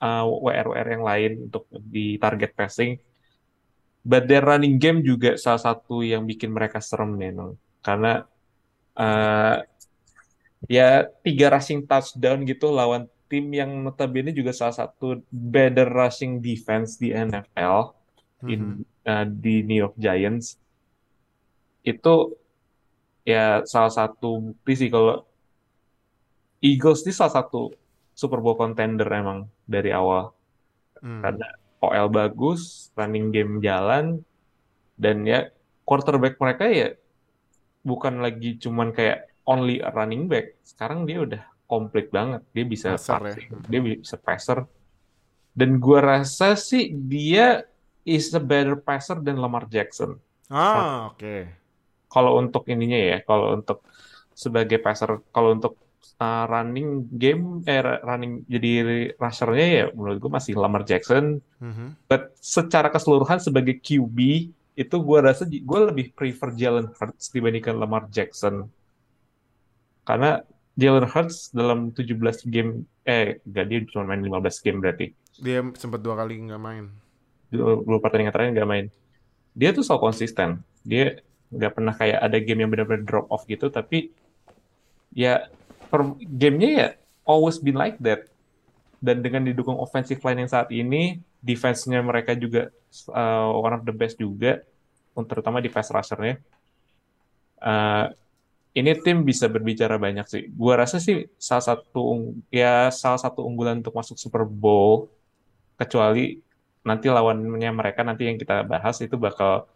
uh, 0.00 0.24
WR-WR 0.24 0.88
yang 0.96 1.04
lain 1.04 1.32
untuk 1.52 1.68
di 1.68 2.16
target 2.16 2.56
passing. 2.56 2.96
But 4.00 4.24
their 4.24 4.44
running 4.44 4.80
game 4.80 5.04
juga 5.04 5.36
salah 5.36 5.60
satu 5.60 6.00
yang 6.00 6.24
bikin 6.24 6.52
mereka 6.52 6.80
serem 6.80 7.12
memang 7.12 7.60
karena 7.84 8.24
uh, 8.96 9.56
ya 10.70 11.08
tiga 11.24 11.52
rushing 11.52 11.84
touchdown 11.84 12.44
gitu 12.48 12.72
lawan 12.72 13.08
tim 13.28 13.50
yang 13.50 13.70
notabene 13.82 14.30
juga 14.30 14.52
salah 14.52 14.76
satu 14.76 15.24
better 15.28 15.88
rushing 15.90 16.38
defense 16.38 17.00
di 17.00 17.10
NFL 17.10 17.96
in 18.44 18.84
uh, 19.08 19.24
di 19.24 19.64
New 19.64 19.80
York 19.80 19.96
Giants. 19.96 20.60
Itu 21.80 22.36
ya 23.24 23.64
salah 23.64 23.92
satu 23.92 24.52
bukti 24.52 24.72
sih 24.76 24.90
kalau 24.92 25.24
Eagles 26.60 27.04
ini 27.04 27.12
salah 27.12 27.40
satu 27.40 27.72
Super 28.12 28.40
Bowl 28.40 28.56
contender 28.56 29.08
emang 29.08 29.48
dari 29.64 29.92
awal. 29.92 30.32
Hmm. 31.04 31.20
karena 31.20 31.48
OL 31.84 32.08
bagus, 32.08 32.88
running 32.96 33.28
game 33.28 33.60
jalan 33.60 34.24
dan 34.96 35.28
ya 35.28 35.52
quarterback 35.84 36.40
mereka 36.40 36.64
ya 36.64 36.96
bukan 37.84 38.24
lagi 38.24 38.56
cuman 38.56 38.96
kayak 38.96 39.28
only 39.44 39.80
a 39.80 39.92
running 39.92 40.26
back. 40.28 40.56
Sekarang 40.64 41.04
dia 41.04 41.24
udah 41.24 41.42
komplit 41.64 42.08
banget. 42.12 42.44
Dia 42.52 42.64
bisa 42.64 42.88
Passer 42.96 43.20
ya. 43.24 43.36
dia 43.68 43.80
bisa 43.80 44.16
passer. 44.20 44.58
Dan 45.54 45.78
gua 45.78 46.02
rasa 46.02 46.58
sih 46.58 46.90
dia 46.92 47.62
is 48.02 48.34
a 48.34 48.42
better 48.42 48.76
passer 48.76 49.16
than 49.22 49.38
Lamar 49.40 49.70
Jackson. 49.70 50.18
Ah, 50.50 51.08
oke. 51.14 51.48
Kalau 52.10 52.36
untuk 52.38 52.68
ininya 52.68 52.98
ya, 52.98 53.18
kalau 53.24 53.56
untuk 53.56 53.80
sebagai 54.34 54.82
passer, 54.82 55.22
kalau 55.30 55.54
untuk 55.54 55.78
uh, 56.18 56.44
running 56.50 57.06
game, 57.16 57.62
eh 57.64 57.80
running 57.80 58.42
jadi 58.50 58.72
rushernya 59.16 59.66
ya 59.66 59.84
menurut 59.94 60.18
gua 60.20 60.42
masih 60.42 60.58
Lamar 60.58 60.82
Jackson. 60.84 61.38
Mhm. 61.62 62.10
But 62.10 62.34
secara 62.38 62.90
keseluruhan 62.90 63.40
sebagai 63.40 63.78
QB 63.78 64.18
itu 64.74 64.96
gua 65.06 65.30
rasa 65.30 65.46
gue 65.46 65.80
lebih 65.86 66.10
prefer 66.18 66.50
Jalen 66.50 66.90
Hurts 66.98 67.30
dibandingkan 67.30 67.78
Lamar 67.78 68.10
Jackson. 68.10 68.66
Karena 70.04 70.44
Jalen 70.74 71.06
Hurts 71.06 71.54
dalam 71.54 71.94
17 71.94 72.44
game, 72.50 72.84
eh 73.06 73.38
enggak 73.46 73.66
dia 73.70 73.78
cuma 73.88 74.04
main 74.10 74.20
15 74.20 74.64
game 74.64 74.78
berarti. 74.82 75.06
Dia 75.38 75.62
sempat 75.78 76.02
dua 76.02 76.18
kali 76.18 76.38
nggak 76.50 76.62
main. 76.62 76.90
Dua 77.50 77.78
dua 77.82 77.98
pertandingan 78.02 78.34
terakhir 78.34 78.52
nggak 78.58 78.70
main. 78.70 78.86
Dia 79.54 79.70
tuh 79.70 79.86
so 79.86 79.96
konsisten. 80.02 80.62
Dia 80.82 81.22
nggak 81.54 81.72
pernah 81.78 81.94
kayak 81.94 82.18
ada 82.18 82.38
game 82.42 82.66
yang 82.66 82.70
benar-benar 82.74 83.06
drop 83.06 83.26
off 83.30 83.46
gitu, 83.46 83.70
tapi 83.70 84.10
ya 85.14 85.46
per 85.88 86.18
gamenya 86.18 86.70
ya 86.74 86.88
always 87.22 87.62
been 87.62 87.78
like 87.78 87.96
that. 88.02 88.26
Dan 88.98 89.22
dengan 89.22 89.46
didukung 89.46 89.78
offensive 89.78 90.18
line 90.26 90.42
yang 90.42 90.50
saat 90.50 90.72
ini, 90.74 91.20
defense-nya 91.38 92.00
mereka 92.00 92.32
juga 92.32 92.72
uh, 93.12 93.52
one 93.52 93.76
of 93.76 93.84
the 93.84 93.92
best 93.94 94.16
juga, 94.16 94.64
terutama 95.12 95.60
di 95.60 95.68
pass 95.68 95.92
rusher-nya. 95.92 96.40
Uh, 97.60 98.10
ini 98.74 98.90
tim 98.98 99.22
bisa 99.22 99.46
berbicara 99.46 99.96
banyak 99.96 100.26
sih. 100.26 100.42
Gua 100.50 100.74
rasa 100.82 100.98
sih 100.98 101.30
salah 101.38 101.62
satu 101.62 102.34
ya 102.50 102.90
salah 102.90 103.20
satu 103.22 103.46
unggulan 103.46 103.78
untuk 103.80 103.94
masuk 103.94 104.18
Super 104.18 104.42
Bowl 104.42 105.06
kecuali 105.78 106.42
nanti 106.84 107.06
lawannya 107.08 107.70
mereka 107.70 108.02
nanti 108.04 108.28
yang 108.28 108.36
kita 108.36 108.66
bahas 108.66 108.98
itu 109.00 109.14
bakal 109.16 109.70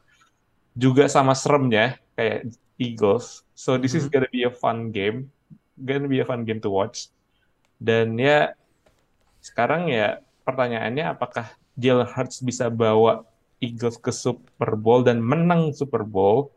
juga 0.75 1.07
sama 1.07 1.33
seremnya 1.33 1.97
kayak 2.19 2.53
Eagles. 2.79 3.43
So 3.55 3.79
this 3.79 3.95
is 3.95 4.07
Mhm. 4.07 4.11
gonna 4.13 4.31
be 4.31 4.43
a 4.47 4.53
fun 4.53 4.91
game, 4.95 5.31
gonna 5.79 6.11
be 6.11 6.19
a 6.23 6.27
fun 6.27 6.43
game 6.47 6.63
to 6.63 6.71
watch. 6.71 7.11
Dan 7.79 8.19
ya 8.19 8.55
sekarang 9.39 9.91
ya 9.91 10.19
pertanyaannya 10.43 11.15
apakah 11.15 11.55
Jalen 11.79 12.11
Hurts 12.11 12.43
bisa 12.43 12.67
bawa 12.67 13.23
Eagles 13.63 13.99
ke 13.99 14.11
Super 14.11 14.75
Bowl 14.75 15.07
dan 15.07 15.23
menang 15.23 15.71
Super 15.71 16.03
Bowl? 16.03 16.51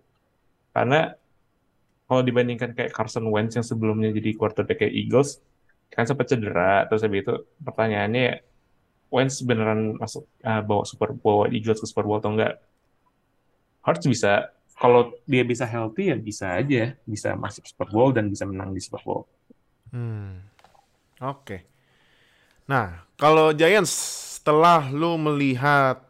Karena 0.73 1.13
kalau 2.11 2.27
dibandingkan 2.27 2.75
kayak 2.75 2.91
Carson 2.91 3.23
Wentz 3.31 3.55
yang 3.55 3.63
sebelumnya 3.63 4.11
jadi 4.11 4.35
quarterback 4.35 4.83
kayak 4.83 4.91
Eagles 4.91 5.39
kan 5.87 6.03
sempat 6.03 6.27
cedera 6.27 6.83
terus 6.91 7.07
habis 7.07 7.23
itu 7.23 7.47
pertanyaannya 7.63 8.23
ya, 8.27 8.35
Wentz 9.15 9.39
beneran 9.47 9.95
masuk 9.95 10.27
uh, 10.43 10.59
bawa 10.59 10.83
Super 10.83 11.15
Bowl, 11.15 11.47
Eagles 11.47 11.79
ke 11.79 11.87
Super 11.87 12.03
Bowl 12.03 12.19
atau 12.19 12.35
enggak. 12.35 12.59
Hurts 13.79 14.03
bisa 14.11 14.51
kalau 14.75 15.15
dia 15.23 15.47
bisa 15.47 15.63
healthy 15.63 16.11
ya 16.11 16.17
bisa 16.19 16.51
aja 16.51 16.99
bisa 17.07 17.31
masuk 17.39 17.63
Super 17.63 17.87
Bowl 17.87 18.11
dan 18.11 18.27
bisa 18.27 18.43
menang 18.43 18.75
di 18.75 18.83
Super 18.83 18.99
Bowl. 19.07 19.23
Hmm. 19.95 20.43
Oke. 21.23 21.63
Nah, 22.67 23.07
kalau 23.15 23.55
Giants 23.55 23.91
setelah 24.35 24.83
lu 24.91 25.15
melihat 25.15 26.03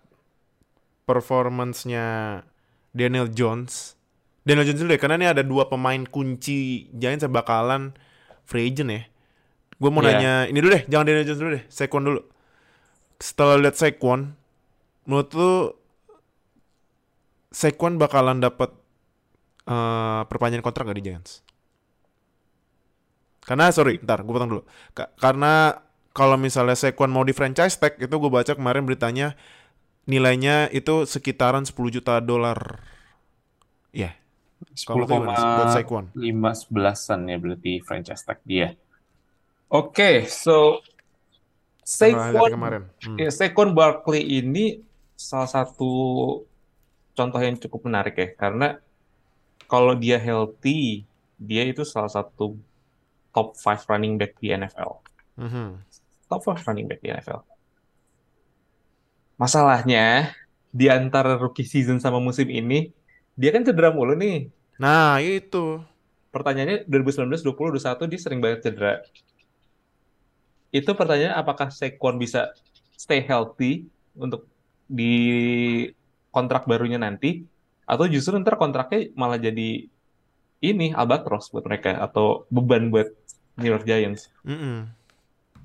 performance-nya 1.05 2.41
Daniel 2.89 3.29
Jones, 3.29 4.00
Daniel 4.41 4.65
Jones 4.65 4.81
dulu 4.81 4.89
deh, 4.95 5.01
karena 5.01 5.15
ini 5.21 5.27
ada 5.29 5.43
dua 5.45 5.69
pemain 5.69 6.01
kunci 6.01 6.89
Giants 6.97 7.21
yang 7.25 7.33
bakalan 7.33 7.93
free 8.45 8.67
agent 8.69 8.89
ya. 8.89 9.01
Gue 9.81 9.89
mau 9.93 10.01
Iya. 10.01 10.17
nanya, 10.17 10.33
ini 10.49 10.57
dulu 10.61 10.71
deh, 10.77 10.83
jangan 10.89 11.05
Daniel 11.05 11.25
Jones 11.27 11.41
dulu 11.41 11.51
deh, 11.57 11.63
Saquon 11.69 12.03
dulu. 12.05 12.21
Setelah 13.21 13.55
lihat 13.61 13.75
Saquon, 13.77 14.33
menurut 15.05 15.29
lu 15.37 15.53
Saquon 17.51 17.99
bakalan 17.99 18.39
dapat 18.39 18.71
eh, 19.67 20.21
perpanjangan 20.25 20.65
kontrak 20.65 20.89
gak 20.89 20.97
di 20.99 21.05
Giants? 21.05 21.31
Karena 23.41 23.73
sorry, 23.73 23.97
ntar 24.05 24.21
gue 24.21 24.33
potong 24.33 24.51
dulu. 24.57 24.63
Ka- 24.93 25.11
karena 25.17 25.81
kalau 26.13 26.37
misalnya 26.37 26.77
Saquon 26.77 27.09
mau 27.09 27.25
di 27.25 27.33
franchise 27.33 27.75
tag 27.77 27.97
itu 27.97 28.11
gue 28.13 28.31
baca 28.31 28.53
kemarin 28.53 28.85
beritanya 28.85 29.33
nilainya 30.05 30.69
itu 30.73 31.05
sekitaran 31.09 31.65
10 31.65 31.89
juta 31.91 32.21
dolar. 32.21 32.81
Ya, 33.91 34.15
Kalau 34.15 34.20
10,5 34.71 36.15
11-an 36.15 37.19
ya 37.27 37.37
berarti 37.37 37.73
franchise 37.83 38.23
tag 38.23 38.39
dia. 38.47 38.73
Oke, 39.71 40.27
so 40.27 40.83
Setelah 41.81 42.31
hari 42.31 42.35
Saquon 42.35 42.51
kemarin. 42.55 42.83
Hmm. 43.03 43.17
ya, 43.19 43.29
Saquon 43.31 43.69
Barkley 43.75 44.23
ini 44.43 44.79
salah 45.15 45.49
satu 45.49 45.91
contoh 47.11 47.41
yang 47.43 47.59
cukup 47.59 47.87
menarik 47.87 48.15
ya 48.15 48.29
karena 48.35 48.79
kalau 49.71 49.95
dia 49.95 50.19
healthy, 50.19 51.07
dia 51.39 51.63
itu 51.63 51.87
salah 51.87 52.11
satu 52.11 52.59
top 53.31 53.55
5 53.55 53.87
running 53.87 54.19
back 54.19 54.35
di 54.43 54.51
NFL. 54.51 54.99
Mhm. 55.39 55.79
Top 56.27 56.43
5 56.43 56.67
running 56.67 56.91
back 56.91 56.99
di 56.99 57.07
NFL. 57.07 57.39
Masalahnya 59.39 60.35
di 60.71 60.91
antara 60.91 61.39
rookie 61.39 61.63
season 61.67 62.03
sama 62.03 62.19
musim 62.19 62.51
ini, 62.51 62.91
dia 63.39 63.55
kan 63.55 63.63
cedera 63.63 63.95
mulu 63.95 64.13
nih. 64.15 64.51
Nah, 64.81 65.21
itu. 65.21 65.77
Pertanyaannya 66.33 66.89
2019, 66.89 67.45
20, 67.45 67.77
21 67.77 68.09
dia 68.09 68.19
sering 68.19 68.41
banget 68.41 68.65
cedera. 68.65 69.05
Itu 70.73 70.97
pertanyaan 70.97 71.37
apakah 71.37 71.69
Saquon 71.69 72.17
bisa 72.17 72.49
stay 72.97 73.21
healthy 73.21 73.85
untuk 74.17 74.49
di 74.89 75.13
kontrak 76.33 76.65
barunya 76.65 76.97
nanti 76.97 77.43
atau 77.85 78.07
justru 78.07 78.39
ntar 78.39 78.55
kontraknya 78.55 79.11
malah 79.19 79.35
jadi 79.35 79.91
ini 80.63 80.87
albatros 80.95 81.51
buat 81.51 81.67
mereka 81.67 81.99
atau 81.99 82.47
beban 82.47 82.87
buat 82.87 83.11
New 83.59 83.67
York 83.67 83.83
Giants. 83.83 84.31
Mm-mm. 84.47 84.87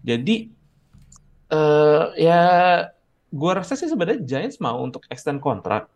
Jadi 0.03 0.51
eh 1.47 2.05
ya 2.19 2.41
gua 3.31 3.63
rasa 3.63 3.79
sih 3.79 3.87
sebenarnya 3.87 4.27
Giants 4.27 4.59
mau 4.59 4.83
untuk 4.83 5.07
extend 5.07 5.39
kontrak. 5.39 5.87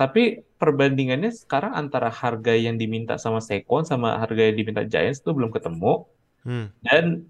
Tapi 0.00 0.40
perbandingannya 0.56 1.28
sekarang 1.28 1.76
antara 1.76 2.08
harga 2.08 2.56
yang 2.56 2.80
diminta 2.80 3.20
sama 3.20 3.44
Saquon 3.44 3.84
sama 3.84 4.16
harga 4.16 4.48
yang 4.48 4.56
diminta 4.56 4.82
Giants 4.88 5.20
itu 5.20 5.36
belum 5.36 5.52
ketemu. 5.52 6.08
Hmm. 6.40 6.72
Dan 6.80 7.28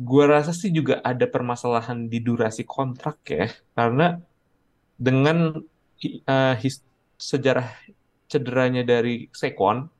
gua 0.00 0.40
rasa 0.40 0.56
sih 0.56 0.72
juga 0.72 1.04
ada 1.04 1.28
permasalahan 1.28 2.08
di 2.08 2.24
durasi 2.24 2.64
kontrak 2.64 3.20
ya. 3.28 3.52
Karena 3.76 4.16
dengan 4.96 5.60
his- 6.56 6.88
sejarah 7.20 7.68
cederanya 8.32 8.80
dari 8.80 9.28
Saquon, 9.36 9.92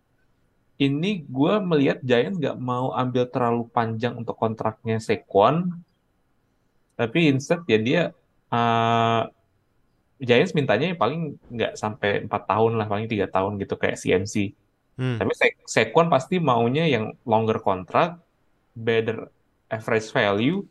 ini 0.81 1.22
gue 1.29 1.55
melihat 1.62 2.00
Giants 2.00 2.40
nggak 2.40 2.59
mau 2.59 2.96
ambil 2.96 3.29
terlalu 3.29 3.68
panjang 3.70 4.16
untuk 4.16 4.35
kontraknya 4.40 4.98
Saquon, 4.98 5.68
tapi 6.96 7.29
instead 7.29 7.61
ya 7.68 7.79
dia 7.79 8.03
eh, 8.53 9.22
Giants 10.22 10.54
mintanya 10.54 10.94
yang 10.94 11.00
paling 11.00 11.35
nggak 11.50 11.74
sampai 11.74 12.22
empat 12.30 12.46
tahun 12.46 12.78
lah, 12.78 12.87
paling 12.87 13.11
tiga 13.11 13.26
tahun 13.26 13.58
gitu 13.58 13.74
kayak 13.74 13.98
CMC. 13.98 14.54
Hmm. 14.94 15.18
Tapi 15.18 15.32
Saquon 15.66 16.06
pasti 16.06 16.38
maunya 16.38 16.87
yang 16.87 17.11
longer 17.26 17.58
kontrak, 17.58 18.22
better 18.72 19.26
average 19.66 20.14
value, 20.14 20.62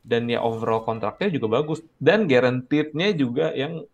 dan 0.00 0.24
ya 0.26 0.40
overall 0.40 0.82
kontraknya 0.82 1.28
juga 1.28 1.60
bagus 1.62 1.84
dan 2.00 2.24
guaranteed-nya 2.24 3.12
juga 3.12 3.52
yang 3.52 3.84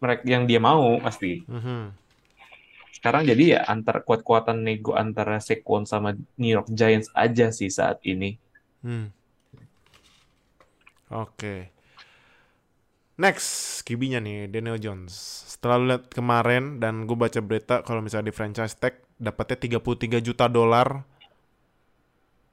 mereka 0.00 0.22
yang 0.28 0.44
dia 0.44 0.60
mau 0.60 1.00
pasti. 1.00 1.40
Mhm. 1.48 1.96
Sekarang 3.00 3.24
jadi 3.24 3.44
ya 3.56 3.60
antar 3.64 4.04
kuat-kuatan 4.04 4.60
nego 4.60 4.92
antara 4.92 5.40
Saquon 5.40 5.88
sama 5.88 6.12
New 6.36 6.52
York 6.52 6.68
Giants 6.68 7.08
aja 7.16 7.48
sih 7.48 7.72
saat 7.72 8.04
ini. 8.04 8.36
Hmm. 8.84 9.08
Oke. 11.08 11.79
Next, 13.20 13.84
QB-nya 13.84 14.16
nih 14.24 14.48
Daniel 14.48 14.80
Jones. 14.80 15.12
Setelah 15.52 15.76
lu 15.76 15.86
lihat 15.92 16.08
kemarin 16.08 16.80
dan 16.80 17.04
gue 17.04 17.12
baca 17.12 17.36
berita 17.44 17.84
kalau 17.84 18.00
misalnya 18.00 18.32
di 18.32 18.34
franchise 18.34 18.72
tag 18.80 18.96
dapatnya 19.20 19.76
33 19.76 20.24
juta 20.24 20.48
dolar. 20.48 21.04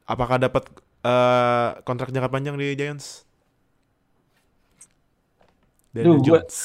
Apakah 0.03 0.43
dapat 0.43 0.67
eh, 1.07 1.69
kontrak 1.87 2.11
jangka 2.11 2.27
panjang 2.27 2.59
di 2.59 2.75
Giants? 2.75 3.23
Daniel 5.95 6.19
Duh, 6.19 6.35
Jones. 6.35 6.55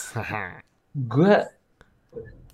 Gue 1.15 1.35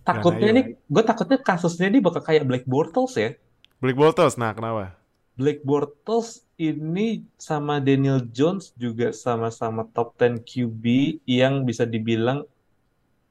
takutnya 0.05 0.51
nih, 0.53 0.65
gue 0.79 1.03
takutnya 1.05 1.37
kasusnya 1.43 1.91
ini 1.91 1.99
bakal 2.01 2.23
kayak 2.25 2.49
Black 2.49 2.65
Bortles 2.65 3.13
ya. 3.19 3.35
Blake 3.83 3.99
Bortles, 3.99 4.41
nah 4.41 4.57
kenapa? 4.57 4.97
Black 5.37 5.61
Bortles 5.67 6.48
ini 6.59 7.23
sama 7.39 7.79
Daniel 7.79 8.21
Jones 8.29 8.75
juga 8.75 9.15
sama-sama 9.15 9.87
top 9.87 10.13
10 10.15 10.43
QB 10.43 10.85
yang 11.25 11.63
bisa 11.63 11.87
dibilang 11.87 12.43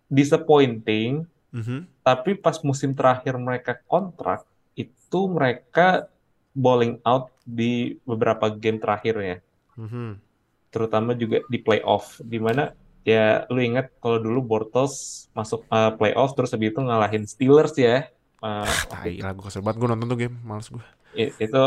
disappointing, 0.08 1.28
Mhm. 1.52 1.88
tapi 2.02 2.34
pas 2.34 2.56
musim 2.62 2.92
terakhir 2.92 3.36
mereka 3.36 3.76
kontrak, 3.84 4.48
itu 4.74 5.20
mereka 5.28 6.08
bowling 6.52 6.98
out 7.04 7.30
di 7.44 8.00
beberapa 8.02 8.48
game 8.50 8.80
terakhirnya. 8.80 9.44
Mhm. 9.76 10.24
terutama 10.68 11.16
juga 11.16 11.40
di 11.48 11.58
playoff 11.58 12.20
di 12.20 12.38
mana 12.38 12.76
ya 13.02 13.48
lu 13.48 13.58
ingat 13.58 13.88
kalau 13.98 14.20
dulu 14.20 14.44
Bortles 14.44 15.26
masuk 15.32 15.63
uh, 15.72 15.96
playoff 15.96 16.36
terus 16.36 16.52
habis 16.52 16.70
itu 16.70 16.82
ngalahin 16.84 17.24
Steelers 17.24 17.74
ya 17.74 18.12
Uh, 18.38 18.62
Tai 18.86 19.18
lah, 19.18 19.34
gue 19.34 19.46
kesel 19.50 19.66
banget 19.66 19.82
gue 19.82 19.90
nonton 19.90 20.08
tuh 20.08 20.20
game, 20.20 20.38
males 20.46 20.70
gue. 20.70 20.86
itu 21.18 21.63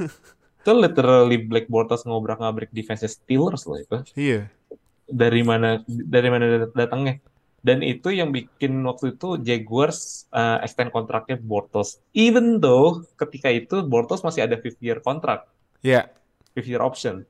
itu 0.66 0.74
literally 0.74 1.38
Black 1.46 1.70
Bortles 1.70 2.02
ngobrak-ngabrik 2.02 2.74
defense 2.74 3.06
Steelers 3.06 3.62
loh 3.70 3.78
itu 3.78 3.96
Iya. 4.18 4.50
dari 5.06 5.46
mana 5.46 5.86
dari 5.86 6.26
mana 6.26 6.66
datangnya 6.74 7.22
dan 7.62 7.86
itu 7.86 8.10
yang 8.10 8.34
bikin 8.34 8.74
waktu 8.82 9.14
itu 9.14 9.38
Jaguars 9.38 10.26
uh, 10.34 10.58
extend 10.66 10.90
kontraknya 10.90 11.38
Bortles 11.38 12.02
even 12.10 12.58
though 12.58 13.06
ketika 13.14 13.46
itu 13.46 13.86
Bortles 13.86 14.26
masih 14.26 14.42
ada 14.42 14.58
5 14.58 14.82
year 14.82 14.98
kontrak 14.98 15.46
Iya. 15.86 16.10
fifth 16.50 16.66
year 16.66 16.82
option. 16.82 17.22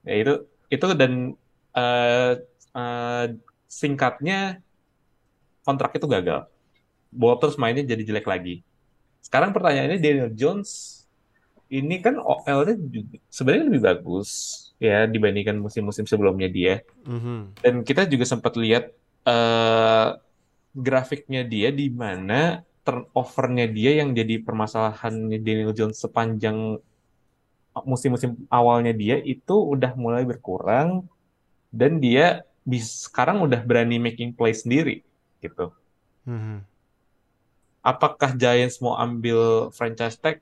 Ya 0.00 0.14
itu 0.16 0.32
itu 0.72 0.86
dan 0.96 1.36
eh, 1.76 2.32
eh, 2.72 3.26
singkatnya 3.68 4.64
kontrak 5.60 5.92
itu 5.92 6.08
gagal. 6.08 6.48
Bortles 7.12 7.60
mainnya 7.60 7.84
jadi 7.84 8.00
jelek 8.00 8.24
lagi. 8.24 8.64
Sekarang 9.20 9.52
pertanyaannya 9.52 10.00
Daniel 10.00 10.30
Jones 10.32 11.03
ini 11.72 12.00
kan 12.00 12.20
OL-nya 12.20 12.76
juga 12.76 13.16
sebenarnya 13.32 13.64
lebih 13.70 13.82
bagus 13.82 14.30
ya 14.82 15.08
dibandingkan 15.08 15.56
musim-musim 15.56 16.04
sebelumnya 16.04 16.48
dia. 16.50 16.74
Mhm. 17.06 17.60
Dan 17.62 17.74
kita 17.86 18.04
juga 18.04 18.24
sempat 18.28 18.54
lihat 18.60 18.92
eh, 19.24 20.08
grafiknya 20.74 21.46
dia 21.46 21.72
di 21.72 21.88
mana 21.88 22.60
turnover-nya 22.84 23.66
dia 23.72 24.04
yang 24.04 24.12
jadi 24.12 24.44
permasalahan 24.44 25.32
Daniel 25.40 25.72
Jones 25.72 25.96
sepanjang 25.96 26.76
musim-musim 27.82 28.38
awalnya 28.52 28.94
dia 28.94 29.18
itu 29.18 29.56
udah 29.56 29.96
mulai 29.98 30.22
berkurang 30.22 31.08
dan 31.74 31.98
dia 31.98 32.46
bis, 32.62 33.10
sekarang 33.10 33.42
udah 33.42 33.64
berani 33.66 33.98
making 33.98 34.30
play 34.36 34.54
sendiri 34.54 35.02
gitu. 35.42 35.74
Mhm. 36.28 36.62
Apakah 37.84 38.32
Giants 38.32 38.80
mau 38.80 38.96
ambil 38.96 39.68
franchise 39.74 40.16
tag? 40.16 40.40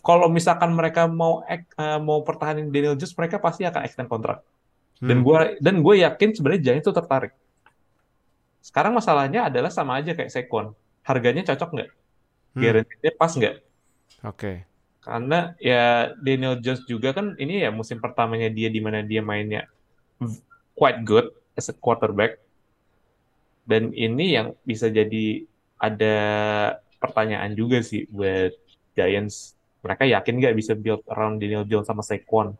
Kalau 0.00 0.26
misalkan 0.32 0.74
mereka 0.74 1.06
mau 1.06 1.44
ek- 1.46 1.74
eh, 1.76 2.00
mau 2.00 2.24
pertahanin 2.24 2.72
Daniel 2.72 2.98
Jones, 2.98 3.14
mereka 3.14 3.36
pasti 3.38 3.62
akan 3.62 3.82
extend 3.86 4.08
kontrak. 4.10 4.42
Dan 4.98 5.20
Hmm. 5.20 5.26
gue 5.26 5.38
dan 5.60 5.76
gue 5.84 5.94
yakin 6.00 6.30
sebenarnya 6.32 6.62
Giants 6.70 6.86
itu 6.88 6.92
tertarik. 6.94 7.32
Sekarang 8.64 8.96
masalahnya 8.96 9.52
adalah 9.52 9.68
sama 9.68 10.00
aja 10.00 10.16
kayak 10.16 10.32
Saquon. 10.32 10.72
Harganya 11.04 11.44
cocok 11.44 11.70
nggak? 11.74 11.90
Hmm. 12.56 12.60
Guarantee-nya 12.64 13.12
pas 13.18 13.32
nggak? 13.34 13.54
Oke. 14.24 14.52
Karena 15.04 15.52
ya 15.60 16.16
Daniel 16.16 16.56
Jones 16.64 16.88
juga 16.88 17.12
kan 17.12 17.36
ini 17.36 17.60
ya 17.60 17.68
musim 17.68 18.00
pertamanya 18.00 18.48
dia 18.48 18.72
di 18.72 18.80
mana 18.80 19.04
dia 19.04 19.20
mainnya 19.20 19.68
quite 20.72 21.04
good 21.04 21.28
as 21.58 21.68
a 21.68 21.76
quarterback. 21.76 22.40
Dan 23.68 23.92
ini 23.92 24.36
yang 24.36 24.56
bisa 24.64 24.88
jadi 24.88 25.44
ada 25.76 26.16
pertanyaan 27.00 27.52
juga 27.52 27.84
sih 27.84 28.08
buat 28.08 28.56
Giants. 28.96 29.53
Mereka 29.84 30.08
yakin 30.08 30.34
nggak 30.40 30.56
bisa 30.56 30.72
build 30.72 31.04
around 31.12 31.38
Daniel 31.44 31.68
Jones 31.68 31.84
sama 31.84 32.00
Saquon? 32.00 32.56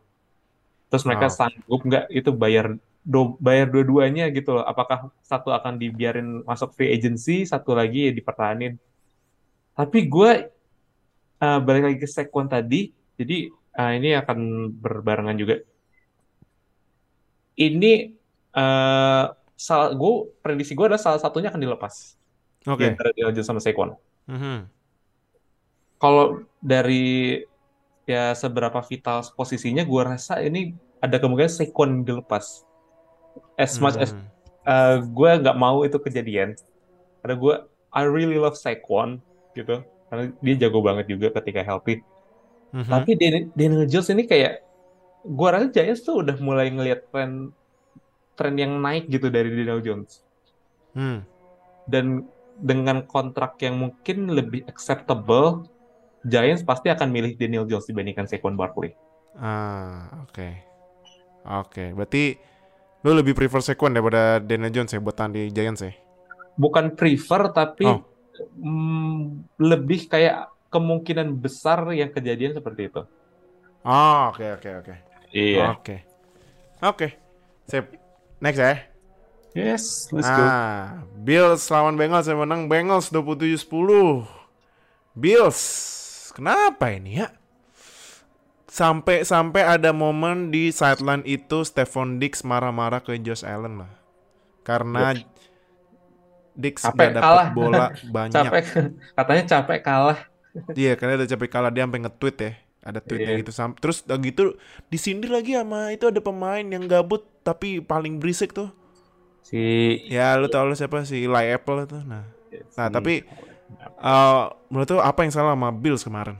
Terus 0.93 1.03
mereka 1.09 1.27
Oh. 1.27 1.33
sanggup 1.33 1.81
nggak 1.81 2.05
itu 2.13 2.29
bayar 2.29 2.77
do, 3.01 3.33
bayar 3.41 3.67
dua-duanya 3.73 4.29
gitu 4.29 4.61
loh. 4.61 4.65
Apakah 4.65 5.09
satu 5.25 5.49
akan 5.49 5.81
dibiarin 5.81 6.45
masuk 6.45 6.77
free 6.77 6.93
agency, 6.93 7.45
satu 7.49 7.73
lagi 7.73 8.09
ya 8.09 8.11
dipertahanin. 8.13 8.77
Tapi 9.73 9.99
gue 10.05 10.31
uh, 11.41 11.59
balik 11.65 11.83
lagi 11.89 11.97
ke 11.97 12.07
Saquon 12.07 12.45
tadi, 12.45 12.93
jadi 13.17 13.49
uh, 13.75 13.91
ini 13.97 14.13
akan 14.15 14.69
berbarengan 14.77 15.35
juga. 15.35 15.59
Ini 17.55 18.11
uh, 18.53 19.25
salah 19.55 19.89
gue 19.95 20.13
prediksi 20.43 20.75
gue 20.75 20.85
adalah 20.85 20.99
salah 20.99 21.19
satunya 21.19 21.47
akan 21.47 21.63
dilepas 21.63 22.19
Oke. 22.67 22.83
di 22.83 22.85
antara 22.91 23.09
Daniel 23.15 23.31
Jones 23.31 23.47
sama 23.47 23.61
Saquon. 23.63 23.95
Mhm. 24.27 24.57
Kalau 25.97 26.43
dari 26.59 27.41
ya 28.05 28.35
seberapa 28.37 28.81
vital 28.85 29.25
posisinya, 29.33 29.81
gue 29.81 30.01
rasa 30.05 30.43
ini 30.43 30.75
ada 31.01 31.17
kemungkinan 31.17 31.73
yang 31.73 32.03
dilepas. 32.05 32.65
As 33.55 33.79
much 33.79 33.99
as 33.99 34.11
uh, 34.63 35.03
gue 35.03 35.29
nggak 35.41 35.57
mau 35.57 35.83
itu 35.83 35.99
kejadian, 35.99 36.55
karena 37.23 37.35
gue 37.35 37.55
I 37.95 38.03
really 38.03 38.35
love 38.35 38.59
Saquon 38.59 39.23
gitu, 39.55 39.83
karena 40.11 40.31
dia 40.43 40.55
jago 40.67 40.83
banget 40.83 41.07
juga 41.11 41.31
ketika 41.39 41.63
healthy. 41.63 42.03
Mhm. 42.75 42.91
Tapi 42.91 43.11
Dan- 43.15 43.49
Daniel 43.55 43.87
Jones 43.87 44.11
ini 44.11 44.27
kayak 44.27 44.63
gue 45.25 45.47
rasa 45.49 45.71
Giants 45.71 46.03
tuh 46.05 46.21
udah 46.21 46.35
mulai 46.37 46.69
ngelihat 46.69 47.07
tren 47.09 47.49
tren 48.35 48.55
yang 48.59 48.77
naik 48.83 49.07
gitu 49.07 49.31
dari 49.31 49.47
Daniel 49.47 49.79
Jones 49.79 50.21
Hmm. 50.91 51.23
dan 51.87 52.27
dengan 52.55 53.03
kontrak 53.03 53.59
yang 53.63 53.79
mungkin 53.79 54.31
lebih 54.31 54.63
acceptable, 54.67 55.67
Giants 56.25 56.65
pasti 56.65 56.89
akan 56.89 57.07
milih 57.13 57.37
Daniel 57.37 57.69
Jones 57.69 57.85
dibandingkan 57.85 58.25
Saquon 58.25 58.57
Barkley. 58.57 58.97
Ah, 59.37 60.25
oke. 60.25 60.49
Oke, 61.45 61.93
berarti 61.93 62.33
lu 63.05 63.13
lebih 63.13 63.37
prefer 63.37 63.61
Saquon 63.61 63.93
daripada 63.93 64.41
Daniel 64.41 64.73
Jones 64.73 64.89
ya 64.89 64.97
buat 64.97 65.13
tahan 65.13 65.37
di 65.37 65.53
Giants 65.53 65.85
ya? 65.85 65.93
Bukan 66.57 66.97
prefer 66.97 67.53
tapi 67.53 67.85
Oh. 67.85 68.01
mm, 68.57 69.45
lebih 69.61 70.09
kayak 70.09 70.49
kemungkinan 70.73 71.37
besar 71.37 71.85
yang 71.93 72.09
kejadian 72.09 72.57
seperti 72.57 72.89
itu. 72.89 73.05
Oh, 73.85 74.33
oke 74.33 74.57
oke 74.57 74.69
oke. 74.81 74.93
Iya. 75.29 75.77
Oke. 75.77 75.95
Oke. 76.81 77.07
Sip. 77.69 77.85
Next 78.41 78.57
ya. 78.57 78.81
Yes, 79.55 80.11
let's 80.11 80.27
go. 80.27 80.43
Ah, 80.43 81.05
Bills 81.15 81.63
lawan 81.71 81.95
Bengals 81.95 82.27
yang 82.27 82.43
menang 82.43 82.67
Bengals 82.67 83.07
27-10. 83.07 84.27
Bills. 85.15 85.59
Kenapa 86.35 86.91
ini 86.91 87.23
ya? 87.23 87.31
Sampai 88.67 89.23
sampai 89.23 89.63
ada 89.63 89.95
momen 89.95 90.51
di 90.51 90.67
sideline 90.67 91.23
itu 91.23 91.63
Stephon 91.63 92.19
Diggs 92.19 92.43
marah-marah 92.43 92.99
ke 92.99 93.15
Josh 93.17 93.47
Allen 93.47 93.79
lah. 93.79 93.91
Karena 94.67 95.15
Diggs 96.51 96.83
Capek 96.83 97.15
nggak 97.15 97.23
kalah. 97.23 97.47
dapet 97.47 97.55
bola 97.55 97.85
banyak. 98.15 98.35
Capek 98.35 98.63
katanya 99.15 99.43
capek 99.47 99.79
kalah. 99.79 100.19
Iya, 100.71 100.95
karena 100.95 101.19
udah 101.19 101.29
capek 101.29 101.49
kalah 101.51 101.71
dia 101.71 101.83
sampai 101.83 101.99
nge-tweet 102.03 102.37
ya. 102.37 102.51
Ada 102.85 102.99
tweetnya 103.01 103.31
Iya. 103.33 103.39
gitu. 103.41 103.51
Terus 103.79 103.97
udah 104.03 104.17
gitu 104.19 104.43
disindir 104.87 105.31
lagi 105.31 105.55
sama 105.55 105.89
itu 105.89 106.05
ada 106.05 106.19
pemain 106.19 106.61
yang 106.61 106.83
gabut 106.85 107.23
tapi 107.41 107.79
paling 107.79 108.19
berisik 108.19 108.51
tuh. 108.51 108.71
Si 109.41 109.61
Ya 110.05 110.35
lu 110.35 110.47
tau 110.47 110.65
lu 110.65 110.75
siapa 110.75 110.99
sih 111.03 111.25
Eli 111.25 111.47
Apple 111.49 111.85
itu. 111.85 111.97
Nah, 112.03 112.27
nah 112.75 112.87
si- 112.87 112.93
tapi 112.93 113.13
uh, 113.99 114.53
menurut 114.69 114.89
lu 114.91 114.99
apa 115.01 115.23
yang 115.23 115.33
salah 115.33 115.53
sama 115.53 115.69
Bills 115.73 116.03
kemarin? 116.05 116.37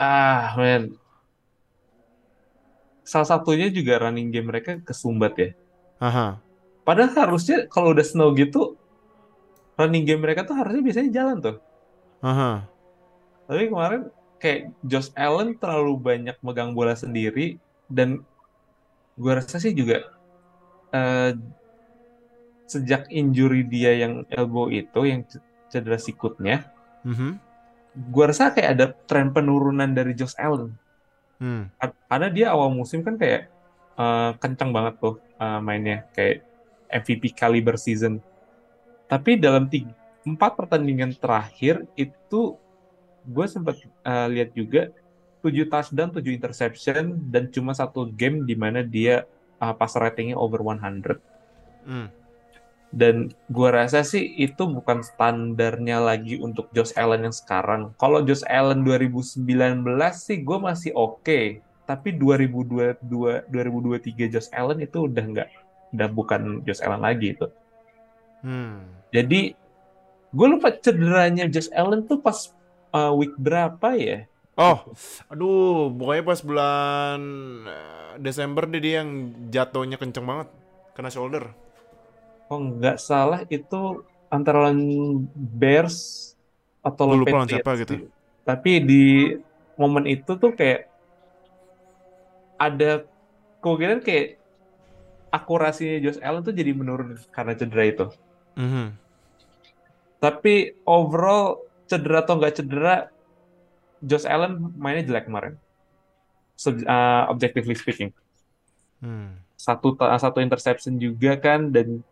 ah 0.00 0.56
man. 0.56 0.96
Salah 3.04 3.28
satunya 3.28 3.68
juga 3.68 4.00
running 4.00 4.32
game 4.32 4.48
mereka 4.48 4.80
kesumbat 4.80 5.36
ya. 5.36 5.50
Aha. 6.00 6.40
Padahal 6.88 7.12
harusnya 7.12 7.68
kalau 7.68 7.92
udah 7.92 8.06
snow 8.06 8.32
gitu 8.32 8.80
running 9.76 10.08
game 10.08 10.24
mereka 10.24 10.44
tuh 10.48 10.56
harusnya 10.56 10.80
biasanya 10.80 11.10
jalan 11.12 11.36
tuh. 11.40 11.56
Aha. 12.24 12.64
Tapi 13.44 13.68
kemarin 13.68 14.08
kayak 14.40 14.72
Josh 14.84 15.12
Allen 15.16 15.56
terlalu 15.60 16.00
banyak 16.00 16.36
megang 16.40 16.72
bola 16.72 16.96
sendiri 16.96 17.60
dan 17.92 18.24
gua 19.20 19.40
rasa 19.40 19.60
sih 19.60 19.76
juga 19.76 20.00
eh, 20.96 21.36
sejak 22.70 23.10
injury 23.10 23.66
dia 23.66 23.98
yang 23.98 24.22
elbow 24.30 24.70
itu 24.70 25.02
yang 25.02 25.26
cedera 25.66 25.98
sikutnya, 25.98 26.70
Mhm. 27.02 27.30
gua 28.14 28.30
rasa 28.30 28.54
kayak 28.54 28.70
ada 28.78 28.86
tren 29.10 29.34
penurunan 29.34 29.90
dari 29.90 30.14
Josh 30.14 30.38
Allen. 30.38 30.70
Hmm. 31.42 31.66
Kar- 31.74 31.98
Karena 32.06 32.28
dia 32.30 32.46
awal 32.54 32.70
musim 32.70 33.02
kan 33.02 33.18
kayak 33.18 33.50
eh, 33.98 34.30
kencang 34.38 34.70
banget 34.70 34.94
tuh 34.96 35.18
eh, 35.36 35.60
mainnya 35.60 36.06
kayak 36.14 36.46
MVP 36.88 37.34
caliber 37.34 37.74
season. 37.74 38.22
Tapi 39.04 39.34
dalam 39.36 39.66
tiga, 39.66 39.90
empat 40.22 40.54
pertandingan 40.54 41.10
terakhir 41.18 41.84
itu 41.98 42.54
gue 43.26 43.46
sempat 43.46 43.76
eh, 43.82 44.26
lihat 44.30 44.50
juga 44.54 44.82
7 45.40 45.66
touchdown, 45.66 46.12
7 46.12 46.30
interception 46.30 47.16
dan 47.32 47.48
cuma 47.48 47.72
satu 47.72 48.06
game 48.06 48.44
di 48.44 48.54
mana 48.54 48.80
dia 48.80 49.26
eh, 49.58 49.74
passer 49.76 50.00
ratingnya 50.00 50.36
over 50.38 50.60
100. 50.62 51.18
Hmm. 51.84 52.08
Dan 52.90 53.30
gua 53.46 53.70
rasa 53.70 54.02
sih 54.02 54.34
itu 54.34 54.66
bukan 54.66 55.06
standarnya 55.06 56.02
lagi 56.02 56.42
untuk 56.42 56.68
Josh 56.74 56.90
Allen 56.98 57.30
yang 57.30 57.34
sekarang. 57.34 57.94
Kalau 57.94 58.26
Josh 58.26 58.42
Allen 58.50 58.82
2019 58.82 59.46
sih 60.18 60.42
gue 60.42 60.58
masih 60.58 60.90
oke. 60.98 61.62
Tapi 61.86 62.08
2022 62.18 63.50
2023 63.50 64.32
Josh 64.34 64.50
Allen 64.50 64.82
itu 64.82 65.06
udah 65.06 65.24
nggak 65.24 65.48
udah 65.94 66.08
bukan 66.10 66.66
Josh 66.66 66.82
Allen 66.82 67.02
lagi 67.02 67.38
itu. 67.38 67.46
Hmm. 68.42 68.86
Jadi 69.14 69.54
gue 70.30 70.46
lupa 70.46 70.74
cederanya 70.74 71.46
Josh 71.46 71.70
Allen 71.74 72.06
tuh 72.06 72.18
pas 72.18 72.50
uh, 72.94 73.14
week 73.14 73.34
berapa 73.38 73.94
ya? 73.94 74.26
Oh, 74.60 74.92
aduh, 75.32 75.88
pokoknya 75.94 76.24
pas 76.26 76.40
bulan 76.44 77.20
eh, 77.64 78.12
Desember 78.20 78.68
deh 78.68 78.76
dia 78.76 79.00
yang 79.00 79.32
jatuhnya 79.48 79.96
kenceng 79.96 80.26
banget, 80.28 80.52
kena 80.92 81.08
shoulder. 81.08 81.48
Oh 82.50 82.58
nggak 82.58 82.98
salah 82.98 83.46
itu 83.46 84.02
antara 84.26 84.66
lawan 84.66 84.82
Bears 85.34 86.34
atau 86.82 87.06
lawan 87.06 87.22
Patriots 87.22 87.50
siapa 87.54 87.72
gitu. 87.78 87.94
Tapi 88.42 88.70
di 88.82 89.04
momen 89.78 90.10
itu 90.10 90.34
tuh 90.34 90.50
kayak 90.52 90.90
ada 92.58 93.06
kemungkinan 93.62 94.02
kayak 94.02 94.36
akurasinya 95.30 96.02
Josh 96.02 96.20
Allen 96.20 96.42
tuh 96.42 96.52
jadi 96.52 96.74
menurun 96.74 97.16
karena 97.30 97.54
cedera 97.54 97.84
itu. 97.86 98.06
Mhm. 98.58 98.98
Tapi 100.20 100.76
overall 100.84 101.62
cedera 101.86 102.26
atau 102.26 102.36
nggak 102.36 102.54
cedera, 102.60 103.08
Josh 104.02 104.26
Allen 104.26 104.74
mainnya 104.76 105.06
jelek 105.06 105.30
kemarin. 105.30 105.54
Sub- 106.58 106.84
uh, 106.84 107.24
objectively 107.32 107.72
speaking. 107.72 108.12
Hmm. 109.00 109.40
Satu 109.56 109.96
satu 109.96 110.44
interception 110.44 111.00
juga 111.00 111.40
kan 111.40 111.72
dan 111.72 112.04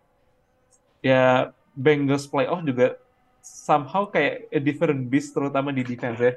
ya 1.05 1.53
Bengals 1.79 2.27
playoff 2.27 2.67
juga 2.67 2.99
somehow 3.43 4.11
kayak 4.11 4.51
a 4.51 4.61
different 4.61 5.07
beast 5.09 5.33
terutama 5.33 5.71
di 5.71 5.87
defense 5.87 6.19
ya. 6.19 6.35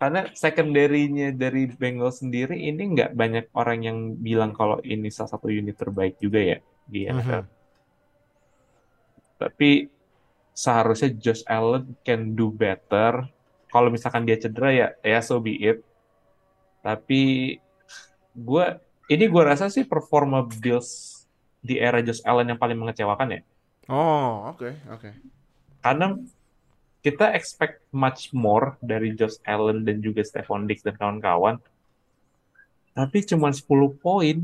Karena 0.00 0.24
secondary-nya 0.32 1.36
dari 1.36 1.68
Bengals 1.68 2.24
sendiri 2.24 2.56
ini 2.56 2.96
nggak 2.96 3.12
banyak 3.12 3.52
orang 3.52 3.78
yang 3.84 3.98
bilang 4.16 4.56
kalau 4.56 4.80
ini 4.80 5.12
salah 5.12 5.36
satu 5.36 5.52
unit 5.52 5.76
terbaik 5.76 6.16
juga 6.16 6.40
ya 6.40 6.58
di 6.88 7.04
NFL. 7.04 7.44
Mhm. 7.44 7.48
Tapi 9.40 9.70
seharusnya 10.56 11.12
Josh 11.16 11.44
Allen 11.44 11.96
can 12.00 12.32
do 12.32 12.48
better. 12.48 13.28
Kalau 13.68 13.88
misalkan 13.92 14.24
dia 14.24 14.40
cedera 14.40 14.72
ya, 14.72 14.88
ya 15.04 15.20
so 15.20 15.36
be 15.36 15.56
it. 15.60 15.84
Tapi 16.80 17.56
gue 18.32 18.64
ini 19.12 19.24
gue 19.28 19.42
rasa 19.44 19.68
sih 19.68 19.84
performa 19.84 20.48
Bills 20.48 21.20
di 21.60 21.76
era 21.76 22.00
Josh 22.00 22.24
Allen 22.24 22.56
yang 22.56 22.60
paling 22.60 22.76
mengecewakan 22.80 23.36
ya. 23.36 23.40
Oh, 23.90 24.48
oke, 24.48 24.70
oke. 24.88 25.10
Karena 25.80 26.14
kita 27.00 27.32
expect 27.32 27.82
much 27.90 28.30
more 28.30 28.78
dari 28.78 29.10
Josh 29.10 29.42
Allen 29.42 29.82
dan 29.82 29.98
juga 29.98 30.20
Stephon 30.20 30.64
Diggs 30.64 30.80
dan 30.80 30.94
kawan-kawan. 30.94 31.58
Tapi 32.92 33.18
cuma 33.24 33.50
10 33.50 33.66
poin 33.94 34.36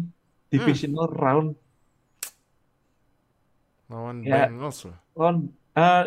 divisional 0.49 1.07
round 1.07 1.55
Lawan 3.87 4.19
Ya. 4.21 4.51
Bengals 4.51 4.83
loh. 4.83 4.99
lawan 5.15 5.47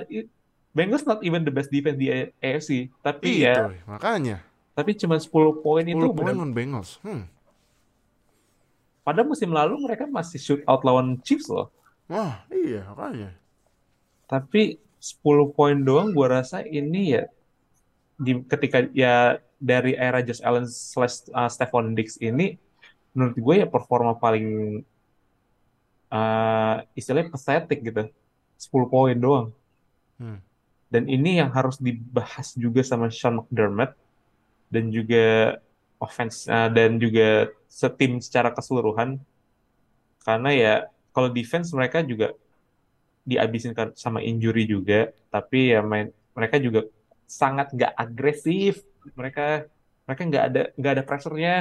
i- 0.09 0.27
Bengals 0.69 1.01
not 1.03 1.23
even 1.23 1.41
the 1.41 1.49
best 1.49 1.67
defense 1.69 1.95
di 1.95 2.11
AFC, 2.11 2.91
tapi 2.99 3.39
Itu, 3.39 3.47
ya 3.47 3.71
makanya. 3.85 4.37
tapi 4.73 4.93
cuma 4.93 5.15
10 5.15 5.31
poin 5.55 5.81
itu 5.81 5.95
10 5.97 6.11
poin 6.13 6.35
lawan 6.35 6.51
Bengals. 6.51 6.99
Hmm. 6.99 7.23
Pada 9.01 9.23
musim 9.23 9.49
lalu 9.49 9.79
mereka 9.79 10.05
masih 10.05 10.37
shoot 10.37 10.61
out 10.63 10.83
lawan 10.83 11.17
Chiefs 11.19 11.47
loh. 11.47 11.71
Wah, 12.09 12.41
iya 12.49 12.83
makanya. 12.89 13.29
Tapi 14.25 14.81
10 14.97 15.53
poin 15.55 15.77
doang 15.77 16.11
gua 16.11 16.41
rasa 16.41 16.65
ini 16.65 17.15
ya 17.15 17.23
di 18.19 18.43
ketika 18.43 18.83
ya 18.91 19.39
dari 19.61 19.95
era 19.95 20.19
Josh 20.19 20.43
Allen 20.43 20.67
slash 20.67 21.31
uh, 21.31 21.47
Stephon 21.47 21.95
Diggs 21.95 22.19
ini 22.19 22.59
menurut 23.15 23.35
gue 23.39 23.55
ya 23.63 23.67
performa 23.67 24.15
paling 24.15 24.79
uh, 26.11 26.75
istilahnya 26.97 27.31
pathetic 27.31 27.79
gitu. 27.79 28.03
10 28.59 28.91
poin 28.91 29.15
doang. 29.15 29.47
Hmm. 30.19 30.43
Dan 30.89 31.07
ini 31.07 31.39
yang 31.39 31.53
harus 31.53 31.79
dibahas 31.79 32.57
juga 32.57 32.83
sama 32.83 33.07
Sean 33.13 33.39
McDermott 33.39 33.93
dan 34.67 34.89
juga 34.91 35.57
offense 36.01 36.49
uh, 36.49 36.67
dan 36.67 36.97
juga 36.97 37.51
setim 37.69 38.17
secara 38.19 38.49
keseluruhan 38.51 39.21
karena 40.23 40.49
ya 40.51 40.73
kalau 41.15 41.29
defense 41.29 41.71
mereka 41.73 42.01
juga 42.05 42.33
dihabisin 43.25 43.75
kan 43.77 43.93
sama 43.93 44.23
injury 44.25 44.65
juga 44.65 45.13
tapi 45.29 45.73
ya 45.75 45.83
main 45.85 46.09
mereka 46.33 46.57
juga 46.57 46.87
sangat 47.29 47.69
nggak 47.75 47.93
agresif 47.93 48.81
mereka 49.13 49.69
mereka 50.09 50.21
nggak 50.25 50.43
ada 50.49 50.61
nggak 50.73 50.93
ada 50.97 51.03
pressure-nya 51.05 51.55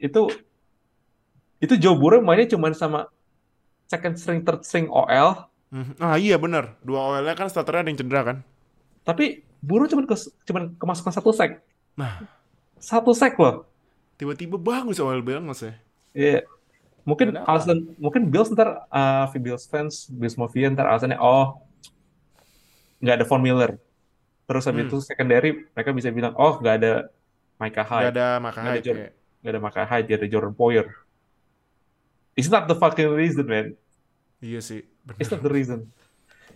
itu 0.00 0.28
itu 1.60 1.74
Joe 1.76 1.96
Burrow 1.96 2.20
mainnya 2.24 2.52
cuma 2.52 2.72
sama 2.72 3.08
second 3.88 4.16
string 4.16 4.40
third 4.44 4.62
string 4.64 4.88
OL 4.88 5.48
Mhm. 5.66 5.98
Ah 5.98 6.14
iya 6.14 6.38
bener. 6.38 6.78
Dua 6.78 7.10
OL-nya 7.10 7.34
kan 7.34 7.50
starternya 7.50 7.82
ada 7.82 7.90
yang 7.90 7.98
cedera 7.98 8.22
kan. 8.22 8.38
tapi 9.06 9.46
Burrow 9.62 9.86
cuma 9.86 10.02
ke, 10.02 10.14
cuma 10.46 10.70
kemasukan 10.78 11.14
satu 11.14 11.30
sack 11.30 11.62
Nah, 11.94 12.26
satu 12.78 13.14
sack 13.14 13.38
loh 13.38 13.66
tiba-tiba 14.18 14.58
bagus 14.58 14.98
OL 14.98 15.22
Bengals 15.22 15.62
ya. 15.62 15.74
Iya. 16.10 16.40
Mungkin 17.06 17.38
Ada 17.38 17.46
apa? 17.46 17.54
alasan 17.54 17.78
mungkin 18.02 18.26
Bills 18.26 18.50
ntar 18.50 18.82
uh, 18.90 19.30
Bills 19.38 19.64
fans, 19.70 20.10
Bills 20.10 20.34
Mafia 20.34 20.66
ntar 20.74 20.90
alasannya 20.90 21.16
oh 21.16 21.62
nggak 22.98 23.22
ada 23.22 23.26
Von 23.30 23.40
Miller. 23.40 23.78
Terus 24.46 24.66
habis 24.66 24.86
Hmm. 24.86 24.90
itu 24.90 24.98
secondary 25.02 25.50
mereka 25.70 25.90
bisa 25.94 26.10
bilang 26.10 26.34
oh 26.34 26.58
nggak 26.58 26.74
ada 26.82 26.92
Micah 27.56 27.86
Hyde, 27.86 28.10
ada 28.10 28.26
nggak 28.42 28.52
ada 28.52 28.62
Hyde. 28.74 28.82
Jordan, 28.84 29.00
ya. 29.00 29.10
nggak 29.40 29.52
ada 29.54 29.60
Micah 29.62 29.86
Hyde, 29.86 30.10
ada 30.12 30.26
Jordan 30.26 30.52
Poyer. 30.52 30.86
It's 32.36 32.50
not 32.50 32.68
the 32.68 32.76
fucking 32.76 33.08
reason, 33.14 33.46
man. 33.48 33.72
Iya 34.44 34.60
sih. 34.60 34.84
Bener. 35.06 35.18
It's 35.22 35.30
not 35.32 35.40
the 35.40 35.48
reason. 35.48 35.88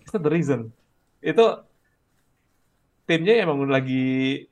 It's 0.02 0.12
not 0.12 0.20
the 0.20 0.28
reason. 0.28 0.74
Itu 1.22 1.62
timnya 3.06 3.40
emang 3.40 3.64
lagi 3.64 4.44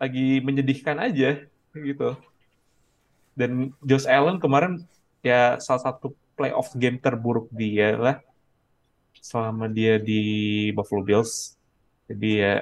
lagi 0.00 0.40
menyedihkan 0.42 0.98
aja 0.98 1.46
gitu. 1.76 2.16
Dan 3.38 3.70
Josh 3.82 4.08
Allen 4.08 4.42
kemarin 4.42 4.82
ya 5.24 5.56
salah 5.58 5.82
satu 5.90 6.12
playoff 6.36 6.76
game 6.76 7.00
terburuk 7.00 7.48
dia 7.48 7.96
lah 7.96 8.16
selama 9.18 9.64
dia 9.72 9.96
di 9.96 10.20
Buffalo 10.76 11.00
Bills. 11.00 11.56
Jadi 12.04 12.30
ya 12.44 12.54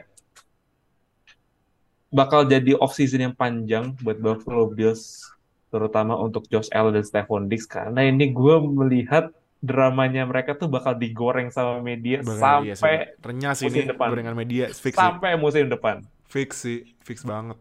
bakal 2.13 2.45
jadi 2.45 2.77
off 2.77 2.93
season 2.95 3.25
yang 3.33 3.35
panjang 3.35 3.97
buat 4.05 4.21
Buffalo 4.21 4.69
Bills 4.71 5.33
terutama 5.73 6.15
untuk 6.21 6.45
Josh 6.53 6.69
Allen 6.71 7.01
dan 7.01 7.05
Stephon 7.09 7.49
Diggs 7.49 7.65
karena 7.65 8.05
ini 8.05 8.29
gue 8.29 8.57
melihat 8.61 9.33
dramanya 9.65 10.29
mereka 10.29 10.53
tuh 10.53 10.69
bakal 10.69 10.93
digoreng 10.99 11.49
sama 11.49 11.81
media 11.81 12.21
Bakal- 12.21 12.69
iya 12.69 12.75
sih, 12.77 12.83
sampai 12.85 12.97
renyah 13.25 13.55
sih 13.57 13.65
musim 13.71 13.87
ini 13.87 13.91
depan. 13.95 14.07
gorengan 14.13 14.35
media 14.37 14.65
fix 14.69 14.95
sih. 14.99 15.01
sampai 15.01 15.31
musim 15.41 15.65
depan. 15.73 16.05
Fix 16.29 16.51
sih, 16.61 16.85
fix 17.01 17.25
banget. 17.25 17.57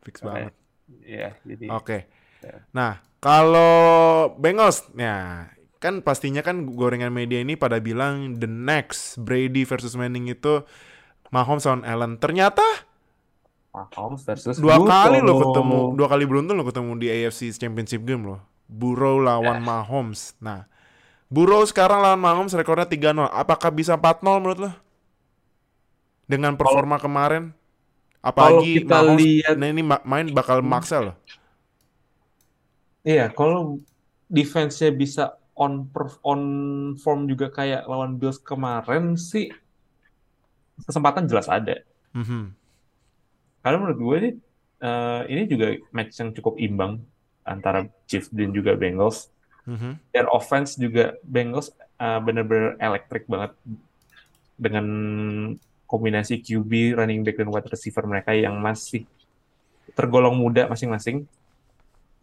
Fix 0.00 0.22
Oke. 0.22 0.28
banget. 0.28 0.52
Iya, 1.02 1.28
jadi 1.42 1.66
Oke. 1.74 1.98
Ya. 2.40 2.56
Nah, 2.70 3.02
kalau 3.26 3.74
Bengals, 4.38 4.86
ya 4.94 5.50
kan 5.76 5.98
pastinya 5.98 6.40
kan 6.40 6.62
gorengan 6.68 7.10
media 7.10 7.42
ini 7.42 7.58
pada 7.58 7.76
bilang 7.78 8.38
the 8.38 8.46
next 8.46 9.18
Brady 9.18 9.66
versus 9.66 9.92
Manning 9.92 10.30
itu 10.30 10.62
Mahomes 11.28 11.66
lawan 11.66 11.82
Allen. 11.82 12.16
Ternyata 12.16 12.62
Mahomes 13.74 14.22
versus 14.22 14.56
dua 14.56 14.78
Burrow. 14.78 14.86
kali 14.86 15.18
lo 15.20 15.34
ketemu, 15.42 15.78
dua 15.92 16.06
kali 16.06 16.24
beruntun 16.24 16.54
lo 16.54 16.64
ketemu 16.64 16.90
di 16.96 17.06
AFC 17.10 17.50
Championship 17.52 18.06
game 18.06 18.22
lo. 18.24 18.36
Burrow 18.64 19.18
lawan 19.18 19.58
Mahomes. 19.60 20.38
Nah, 20.38 20.70
Burrow 21.26 21.62
sekarang 21.62 21.98
lawan 22.00 22.18
Mahomes 22.18 22.54
rekornya 22.54 22.86
3-0. 22.86 23.26
Apakah 23.26 23.68
bisa 23.68 23.94
4-0 23.94 24.22
menurut 24.38 24.58
lo? 24.58 24.70
Dengan 26.24 26.54
performa 26.54 26.96
kemarin? 26.96 27.50
Apalagi 28.18 28.82
kita 28.82 28.96
Mahomes 28.96 29.18
lihat- 29.20 29.54
nah 29.54 29.68
ini 29.68 29.82
ma- 29.82 30.02
main 30.02 30.26
bakal 30.30 30.58
maksa 30.64 30.98
loh. 31.00 31.14
Iya, 33.06 33.30
kalau 33.30 33.78
defense-nya 34.26 34.90
bisa 34.90 35.38
on 35.54 35.86
perf- 35.88 36.18
on 36.26 36.42
form 36.98 37.30
juga 37.30 37.48
kayak 37.54 37.86
lawan 37.86 38.18
Bills 38.18 38.42
kemarin 38.42 39.14
sih 39.14 39.54
kesempatan 40.82 41.30
jelas 41.30 41.46
ada. 41.46 41.80
Mhm. 42.12 42.50
Karena 43.62 43.76
menurut 43.78 43.98
gue 44.02 44.16
nih 44.18 44.34
eh, 44.76 45.22
ini 45.32 45.42
juga 45.48 45.66
match 45.94 46.18
yang 46.20 46.34
cukup 46.34 46.58
imbang 46.60 47.00
antara 47.46 47.86
Chiefs 48.10 48.28
dan 48.34 48.50
juga 48.50 48.74
Bengals. 48.74 49.30
Mhm. 49.64 50.02
Their 50.10 50.28
offense 50.34 50.74
juga 50.74 51.14
Bengals 51.22 51.70
eh, 51.96 52.20
bener-bener 52.20 52.74
elektrik 52.82 53.24
banget 53.30 53.54
dengan 54.58 54.86
kombinasi 55.86 56.42
QB, 56.42 56.98
running 56.98 57.22
back 57.22 57.38
dan 57.38 57.48
wide 57.48 57.70
receiver 57.70 58.02
mereka 58.04 58.34
yang 58.34 58.58
masih 58.58 59.06
tergolong 59.94 60.34
muda 60.34 60.66
masing-masing. 60.66 61.24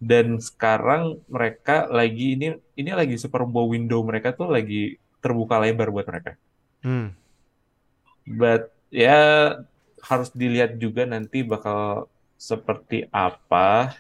Dan 0.04 0.36
sekarang 0.44 1.24
mereka 1.32 1.88
lagi 1.88 2.36
ini 2.36 2.60
ini 2.76 2.92
lagi 2.92 3.16
Super 3.16 3.48
Bowl 3.48 3.72
window 3.72 4.04
mereka 4.04 4.36
tuh 4.36 4.52
lagi 4.52 5.00
terbuka 5.24 5.64
lebar 5.64 5.88
buat 5.96 6.04
mereka. 6.04 6.36
Hmm. 6.84 7.16
But 8.28 8.76
ya 8.92 9.20
harus 10.04 10.30
dilihat 10.36 10.76
juga 10.76 11.08
nanti 11.08 11.48
bakal 11.48 12.12
seperti 12.36 13.08
apa 13.08 13.96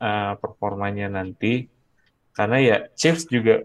uh, 0.00 0.32
performanya 0.40 1.12
nanti. 1.12 1.68
Karena 2.32 2.58
ya 2.58 2.76
Chiefs 2.96 3.28
juga, 3.28 3.62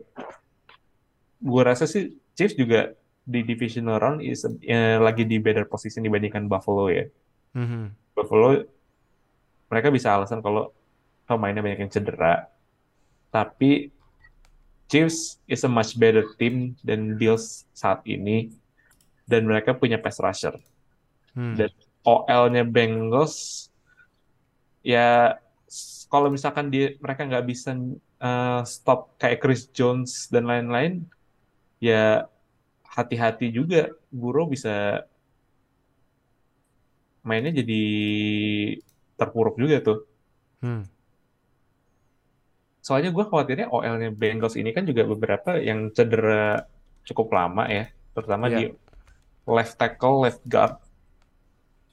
gue 1.39 1.62
rasa 1.63 1.88
sih 1.88 2.13
Chiefs 2.36 2.60
juga 2.60 2.94
di 3.24 3.46
divisional 3.46 4.02
round 4.02 4.20
is 4.26 4.44
eh, 4.65 4.98
lagi 4.98 5.24
di 5.24 5.38
better 5.39 5.65
position 5.65 6.04
dibandingkan 6.04 6.46
Buffalo 6.52 6.92
ya. 6.92 7.08
Mhm. 7.56 8.13
Buffalo 8.13 8.68
mereka 9.70 9.88
bisa 9.94 10.18
alasan 10.18 10.42
kalau 10.42 10.74
pemainnya 11.30 11.62
banyak 11.62 11.86
yang 11.86 11.94
cedera. 11.94 12.50
Tapi 13.30 13.94
Chiefs 14.89 15.38
is 15.46 15.62
a 15.62 15.70
much 15.70 15.94
better 15.94 16.26
team 16.42 16.74
than 16.82 17.13
Bills 17.13 17.70
saat 17.78 18.02
ini 18.10 18.50
dan 19.30 19.46
mereka 19.46 19.78
punya 19.78 20.02
pass 20.02 20.18
rusher. 20.18 20.58
Hmm. 21.38 21.54
Dan 21.54 21.70
OL-nya 22.02 22.65
Bengals 22.65 23.70
ya 24.82 25.38
kalau 26.10 26.34
misalkan 26.34 26.74
dia 26.74 26.98
mereka 26.98 27.30
nggak 27.30 27.46
bisa 27.46 27.78
uh, 28.18 28.65
stop 28.65 29.13
kayak 29.22 29.38
Chris 29.38 29.70
Jones 29.70 30.26
dan 30.34 30.50
lain-lain 30.50 31.06
ya 31.78 32.26
hati-hati 32.82 33.54
juga 33.54 33.94
Burrow 34.10 34.50
bisa 34.50 35.06
mainnya 37.22 37.54
jadi 37.54 37.84
terpuruk 39.22 39.62
juga 39.62 39.78
tuh. 39.86 40.00
Hmm. 40.65 40.89
Soalnya 42.89 43.13
gue 43.13 43.21
khawatirnya 43.21 43.69
OL-nya 43.69 44.10
Bengals 44.10 44.58
ini 44.58 44.73
kan 44.73 44.82
juga 44.89 45.06
beberapa 45.06 45.62
yang 45.62 45.93
cedera 45.93 46.65
cukup 47.06 47.30
lama 47.30 47.69
ya, 47.69 47.86
terutama 48.17 48.49
Iya. 48.49 48.58
di 48.58 48.63
left 49.45 49.78
tackle, 49.78 50.25
left 50.25 50.41
guard. 50.49 50.82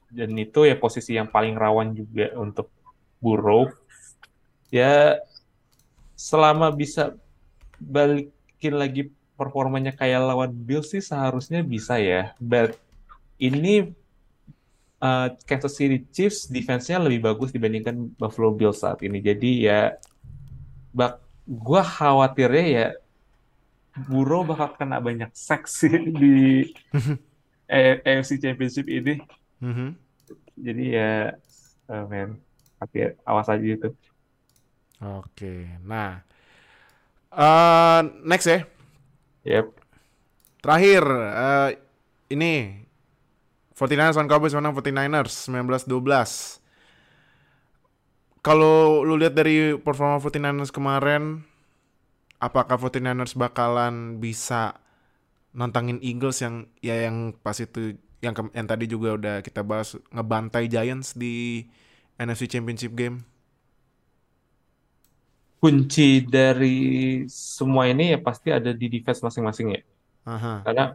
Dan 0.09 0.33
itu 0.41 0.65
ya 0.65 0.73
posisi 0.81 1.21
yang 1.21 1.29
paling 1.29 1.53
rawan 1.53 1.93
juga 1.93 2.33
untuk 2.41 2.73
Burrow. 3.21 3.69
Ya 4.73 5.21
selama 6.17 6.73
bisa 6.73 7.13
balikin 7.77 8.81
lagi 8.81 9.13
performanya 9.37 9.93
kayak 9.93 10.25
lawan 10.25 10.57
Bills 10.57 10.89
sih 10.97 11.05
seharusnya 11.05 11.61
bisa 11.61 12.01
ya. 12.01 12.33
But 12.41 12.81
ini 13.37 13.93
uh, 15.05 15.29
Kansas 15.45 15.77
City 15.77 16.01
Chiefs 16.09 16.49
defense-nya 16.49 16.97
lebih 16.97 17.29
bagus 17.29 17.53
dibandingkan 17.53 18.17
Buffalo 18.17 18.57
Bills 18.57 18.81
saat 18.81 19.05
ini. 19.05 19.21
Jadi 19.21 19.69
ya 19.69 19.93
bak 20.97 21.21
gua 21.45 21.85
khawatirnya 21.85 22.65
ya 22.65 22.87
Burrow 23.97 24.45
bakal 24.45 24.77
kena 24.77 25.01
banyak 25.01 25.33
seks 25.33 25.85
sih 25.85 25.97
di 26.13 26.69
AFC 28.05 28.37
Championship 28.41 28.89
ini. 28.89 29.21
Mhm. 29.61 29.97
Jadi 30.57 30.85
ya 30.93 31.33
eh, 31.89 32.05
men, 32.09 32.37
hati 32.77 33.13
awas 33.25 33.49
aja 33.49 33.65
itu. 33.65 33.89
Oke. 35.01 35.81
Nah, 35.85 36.21
eh, 37.33 38.01
next 38.25 38.49
ya. 38.49 38.61
Yep. 39.49 39.67
Terakhir, 40.61 41.03
eh, 41.13 41.71
ini 42.37 42.85
49ers 43.77 44.17
lawan 44.17 44.29
Cowboys 44.29 44.57
menang 44.57 44.77
49ers 44.77 45.49
19-12. 45.53 46.66
Kalau 48.47 49.03
lu 49.03 49.19
lihat 49.19 49.35
dari 49.35 49.75
performa 49.75 50.23
49ers 50.23 50.71
kemarin, 50.71 51.43
apakah 52.39 52.79
49ers 52.79 53.35
bakalan 53.35 54.23
bisa 54.23 54.79
nantangin 55.51 55.99
Eagles 55.99 56.39
yang 56.45 56.71
ya 56.79 57.11
yang 57.11 57.35
pas 57.43 57.59
itu 57.59 57.99
yang 58.23 58.39
ke- 58.39 58.55
yang 58.55 58.69
tadi 58.71 58.87
juga 58.87 59.19
udah 59.19 59.37
kita 59.43 59.67
bahas 59.67 59.99
ngebantai 60.15 60.71
Giants 60.71 61.19
di 61.19 61.67
NFC 62.23 62.47
Championship 62.47 62.95
game? 62.95 63.27
Kunci 65.59 66.23
dari 66.23 66.77
semua 67.27 67.91
ini 67.91 68.15
ya 68.15 68.19
pasti 68.23 68.55
ada 68.55 68.71
di 68.71 68.87
defense 68.87 69.27
masing-masing 69.27 69.75
ya. 69.75 69.83
Aha. 70.23 70.63
Karena 70.63 70.95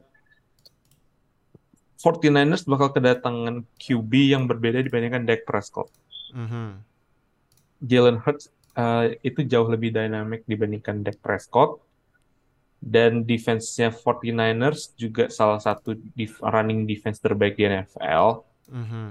49ers 1.99 2.63
bakal 2.63 2.95
kedatangan 2.95 3.67
QB 3.75 4.11
yang 4.31 4.47
berbeda 4.47 4.79
dibandingkan 4.79 5.27
Dak 5.27 5.43
Prescott. 5.43 5.91
Mhm. 6.31 6.90
Jalen 7.81 8.21
Hurts 8.21 8.53
uh, 8.77 9.09
itu 9.25 9.41
jauh 9.43 9.67
lebih 9.67 9.89
dynamic 9.91 10.45
dibandingkan 10.45 11.01
Dak 11.01 11.17
Prescott. 11.19 11.81
Dan 12.81 13.21
defense-nya 13.29 13.93
49ers 13.93 14.97
juga 14.97 15.29
salah 15.29 15.61
satu 15.61 15.93
def- 16.17 16.41
running 16.41 16.89
defense 16.89 17.21
terbaik 17.21 17.53
di 17.53 17.69
NFL. 17.69 18.41
Mhm. 18.73 19.05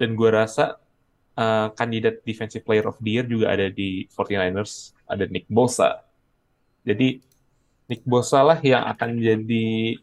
Dan 0.00 0.16
gue 0.16 0.30
rasa 0.32 0.80
uh, 1.36 1.68
kandidat 1.76 2.24
Defensive 2.24 2.64
Player 2.64 2.88
of 2.88 2.96
the 3.04 3.20
Year 3.20 3.28
juga 3.28 3.52
ada 3.52 3.68
di 3.68 4.08
49ers. 4.08 4.96
Ada 5.04 5.28
Nick 5.28 5.52
Bosa. 5.52 6.00
Jadi 6.80 7.20
Nick 7.92 8.08
Bosa 8.08 8.40
lah 8.40 8.56
yang 8.64 8.88
akan 8.88 9.20
jadi 9.20 10.00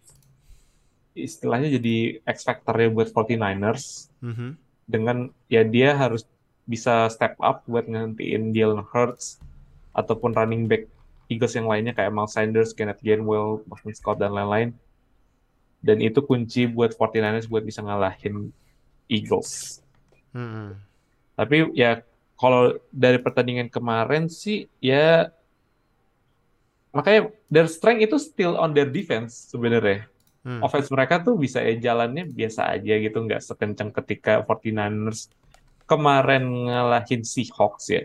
istilahnya 1.17 1.73
jadi 1.82 2.21
X 2.21 2.45
factor-nya 2.45 2.93
buat 2.93 3.10
49ers. 3.10 4.13
Mhm. 4.21 4.50
dengan 4.88 5.28
ya 5.52 5.67
dia 5.67 5.91
harus 6.00 6.23
bisa 6.67 7.08
step 7.08 7.39
up 7.39 7.63
buat 7.65 7.88
ngantiin 7.88 8.51
Jalen 8.51 8.84
Hurts 8.84 9.39
ataupun 9.95 10.36
running 10.36 10.67
back 10.67 10.86
Eagles 11.32 11.56
yang 11.56 11.67
lainnya 11.67 11.95
kayak 11.95 12.12
Miles 12.12 12.36
Sanders, 12.36 12.71
Kenneth 12.75 13.03
Gainwell, 13.03 13.63
Boston 13.67 13.95
Scott 13.95 14.19
dan 14.19 14.36
lain-lain. 14.36 14.75
Dan 15.80 16.03
itu 16.03 16.19
kunci 16.19 16.67
buat 16.67 16.91
49ers 16.95 17.47
buat 17.47 17.63
bisa 17.63 17.80
ngalahin 17.84 18.51
Eagles. 19.08 19.80
Mhm. 20.36 20.75
Tapi 21.39 21.58
ya 21.75 22.03
kalau 22.38 22.77
dari 22.93 23.17
pertandingan 23.17 23.71
kemarin 23.71 24.30
sih 24.30 24.69
ya 24.77 25.34
makanya 26.93 27.34
their 27.49 27.67
strength 27.69 28.06
itu 28.06 28.17
still 28.21 28.53
on 28.56 28.71
their 28.75 28.88
defense 28.88 29.49
sebenarnya. 29.49 30.06
Hmm. 30.47 30.63
Offense 30.63 30.88
mereka 30.88 31.19
tuh 31.19 31.36
bisa 31.36 31.60
ya 31.60 31.75
jalannya 31.75 32.23
biasa 32.32 32.71
aja 32.71 32.93
gitu, 32.95 33.17
nggak 33.19 33.43
sekencang 33.43 33.91
ketika 33.91 34.47
49ers 34.47 35.27
kemarin 35.89 36.43
ngalahin 36.67 37.21
Seahawks 37.34 37.86
ya. 37.95 38.02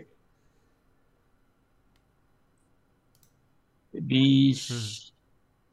Jadi 3.93 4.23
Hmm. 4.69 4.93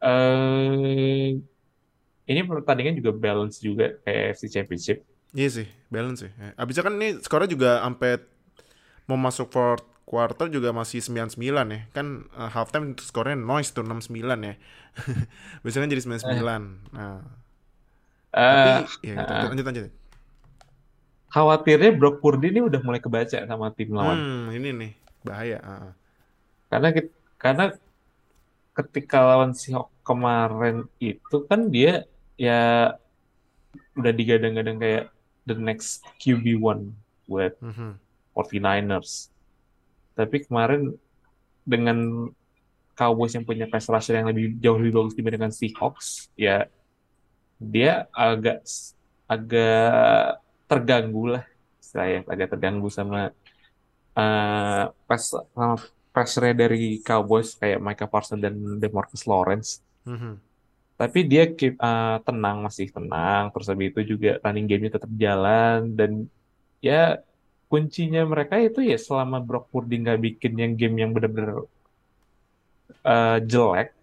eh 0.03 1.31
ini 2.31 2.41
pertandingan 2.51 2.95
juga 3.01 3.13
balance 3.25 3.57
juga 3.69 3.85
kayak 4.05 4.21
AFC 4.25 4.45
Championship. 4.55 4.99
Iya 5.31 5.49
sih, 5.63 5.67
balance 5.95 6.27
sih. 6.27 6.31
Eh, 6.43 6.53
Abisnya 6.59 6.83
kan 6.87 6.95
ini 6.99 7.09
skornya 7.23 7.49
juga 7.55 7.71
sampai 7.87 8.19
mau 9.09 9.19
masuk 9.19 9.49
fourth 9.55 9.85
quarter 10.07 10.47
juga 10.51 10.71
masih 10.75 11.01
99 11.07 11.67
ya. 11.75 11.81
Kan 11.97 12.07
eh, 12.35 12.51
halftime 12.55 12.95
skornya 12.99 13.37
noise 13.39 13.71
tuh 13.77 13.85
69 13.87 14.41
ya. 14.49 14.55
Biasanya 15.65 15.89
jadi 15.93 16.03
99. 16.07 16.63
Nah, 16.95 17.23
tapi 18.51 18.71
Eh, 18.73 18.85
ya 19.07 19.15
gitu. 19.21 19.33
lanjut 19.47 19.65
lanjut. 19.67 20.00
Khawatirnya 21.31 21.95
Brock 21.95 22.19
Purdy 22.19 22.51
ini 22.51 22.61
udah 22.67 22.81
mulai 22.83 22.99
kebaca 22.99 23.39
sama 23.39 23.71
tim 23.73 23.95
lawan. 23.95 24.19
Hmm, 24.19 24.47
ini 24.51 24.69
nih 24.75 24.93
bahaya. 25.23 25.59
Ah, 25.63 25.71
ah. 25.71 25.93
Karena 26.71 26.89
karena 27.39 27.65
ketika 28.75 29.19
lawan 29.23 29.55
Seahawks 29.55 29.95
kemarin 30.03 30.87
itu 30.99 31.37
kan 31.47 31.71
dia 31.71 32.07
ya 32.35 32.95
udah 33.95 34.13
digadang-gadang 34.15 34.79
kayak 34.79 35.05
the 35.47 35.55
next 35.55 36.03
QB1 36.19 36.91
buat 37.27 37.55
Mhm. 37.63 37.99
49ers. 38.35 39.31
Tapi 40.15 40.47
kemarin 40.47 40.95
dengan 41.67 42.31
Cowboys 42.95 43.33
yang 43.33 43.47
punya 43.47 43.65
pass 43.65 43.89
rusher 43.89 44.13
yang 44.19 44.29
lebih 44.29 44.61
jauh 44.61 44.77
lebih 44.77 44.93
bagus 44.93 45.15
dibandingkan 45.17 45.55
Seahawks, 45.55 46.29
ya 46.37 46.69
dia 47.57 48.05
agak 48.13 48.61
agak 49.25 50.41
terganggu 50.71 51.35
lah 51.35 51.45
saya 51.83 52.23
agak 52.31 52.55
terganggu 52.55 52.87
sama 52.87 53.35
eh 54.15 54.85
pass 55.11 55.35
sama 55.35 55.75
pressure 56.15 56.55
dari 56.55 56.99
Cowboys 57.03 57.55
kayak 57.59 57.79
Micah 57.83 58.11
Parsons 58.11 58.43
dan 58.43 58.55
DeMarcus 58.79 59.27
Lawrence. 59.27 59.83
Mhm. 60.07 60.39
Tapi 61.01 61.21
dia 61.25 61.49
keep, 61.49 61.81
eh, 61.81 62.19
tenang 62.27 62.67
masih 62.67 62.93
tenang. 62.93 63.49
Terus 63.55 63.67
habis 63.73 63.89
itu 63.95 64.01
juga 64.15 64.37
running 64.43 64.67
game-nya 64.69 64.93
tetap 65.01 65.11
jalan 65.17 65.97
dan 65.97 66.27
ya 66.85 67.23
kuncinya 67.71 68.27
mereka 68.27 68.59
itu 68.59 68.83
ya 68.83 68.99
selama 68.99 69.39
Brock 69.39 69.71
Purdy 69.71 70.03
nggak 70.03 70.21
bikin 70.21 70.53
yang 70.59 70.73
game 70.75 70.97
yang 71.01 71.11
benar-benar 71.15 71.65
eh, 73.01 73.39
jelek, 73.47 73.95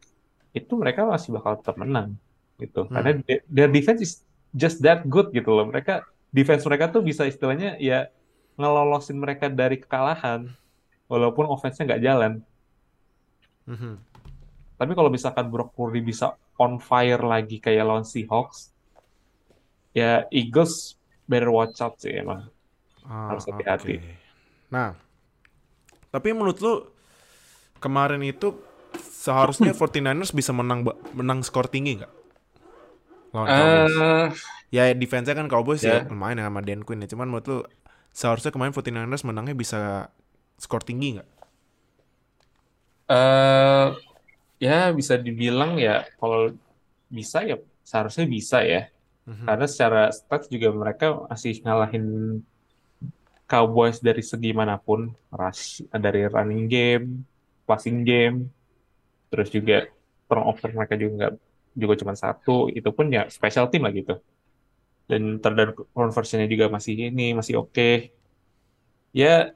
itu 0.58 0.74
mereka 0.74 1.06
masih 1.06 1.30
bakal 1.38 1.60
tetap 1.60 1.76
menang 1.78 2.18
gitu. 2.58 2.88
Hmm. 2.88 2.94
Karena 2.98 3.12
de- 3.22 3.46
their 3.46 3.70
defense 3.70 4.02
is 4.02 4.14
just 4.56 4.82
that 4.82 5.06
good 5.06 5.30
gitu 5.36 5.54
loh. 5.54 5.70
Mereka 5.70 6.02
defense 6.30 6.64
mereka 6.68 6.92
tuh 6.92 7.02
bisa 7.02 7.24
istilahnya 7.24 7.76
ya 7.80 8.12
ngelolosin 8.58 9.18
mereka 9.18 9.48
dari 9.48 9.78
kekalahan 9.78 10.50
walaupun 11.08 11.48
offense-nya 11.48 11.96
nggak 11.96 12.04
jalan. 12.04 12.34
Mhm. 13.68 13.94
Tapi 14.78 14.92
kalau 14.94 15.10
misalkan 15.10 15.50
Brock 15.50 15.74
Purdy 15.74 16.02
bisa 16.02 16.38
on 16.58 16.78
fire 16.78 17.22
lagi 17.22 17.58
kayak 17.58 17.86
lawan 17.86 18.06
Seahawks, 18.06 18.70
ya 19.94 20.26
Eagles 20.30 20.98
better 21.26 21.50
watch 21.50 21.82
out 21.82 21.98
sih 21.98 22.14
emang. 22.14 22.50
Ah, 23.08 23.34
Harus 23.34 23.48
hati-hati. 23.48 23.98
oke. 23.98 24.14
Nah, 24.68 24.94
tapi 26.12 26.36
menurut 26.36 26.60
lu 26.60 26.74
kemarin 27.80 28.20
itu 28.22 28.54
seharusnya 29.00 29.72
49ers 29.80 30.34
bisa 30.34 30.52
menang 30.52 30.84
menang 31.14 31.40
skor 31.42 31.70
tinggi 31.72 32.04
nggak? 32.04 32.14
Lawan 33.34 33.48
Cowboys. 33.48 34.38
Ya 34.76 34.92
defense-nya 34.92 35.36
kan 35.40 35.48
Cowboys 35.48 35.84
ya, 35.88 36.04
Ya. 36.04 36.10
lumayan 36.12 36.40
ya 36.44 36.46
sama 36.52 36.60
Dan 36.68 36.84
Quinn 36.84 37.04
ya. 37.04 37.08
Cuman 37.12 37.28
menurut 37.32 37.48
lu 37.48 37.58
seharusnya 38.12 38.52
kemarin 38.52 38.74
49ers 38.76 39.24
menangnya 39.28 39.56
bisa 39.56 40.12
skor 40.60 40.84
tinggi 40.84 41.20
nggak? 41.20 41.28
eh, 43.10 43.86
ya 44.66 44.74
bisa 45.00 45.16
dibilang 45.26 45.72
ya 45.88 45.92
kalau 46.20 46.40
bisa 47.18 47.38
ya 47.50 47.56
seharusnya 47.90 48.26
bisa 48.38 48.58
ya. 48.74 48.80
Mhm. 49.28 49.46
Karena 49.48 49.66
secara 49.74 50.00
stats 50.18 50.48
juga 50.54 50.70
mereka 50.82 51.06
masih 51.30 51.54
ngalahin 51.64 52.06
Cowboys 53.48 54.04
dari 54.04 54.20
segi 54.32 54.52
mana 54.52 54.76
pun, 54.76 55.08
rush 55.32 55.80
dari 55.96 56.28
running 56.28 56.68
game, 56.68 57.24
passing 57.64 58.04
game, 58.04 58.52
terus 59.32 59.50
juga 59.56 59.88
turnover 60.28 60.70
mereka 60.78 60.96
juga 61.00 61.14
nggak 61.20 61.34
juga 61.82 61.94
cuma 62.02 62.16
satu, 62.18 62.68
itu 62.78 62.90
pun 62.98 63.08
ya 63.18 63.28
special 63.32 63.68
team 63.72 63.84
lah 63.88 63.94
gitu. 63.96 64.14
Dan 65.08 65.40
down 65.40 65.72
conversionnya 65.96 66.52
juga 66.52 66.68
masih 66.68 67.10
ini 67.10 67.32
masih 67.32 67.64
oke. 67.64 68.12
Ya, 69.16 69.56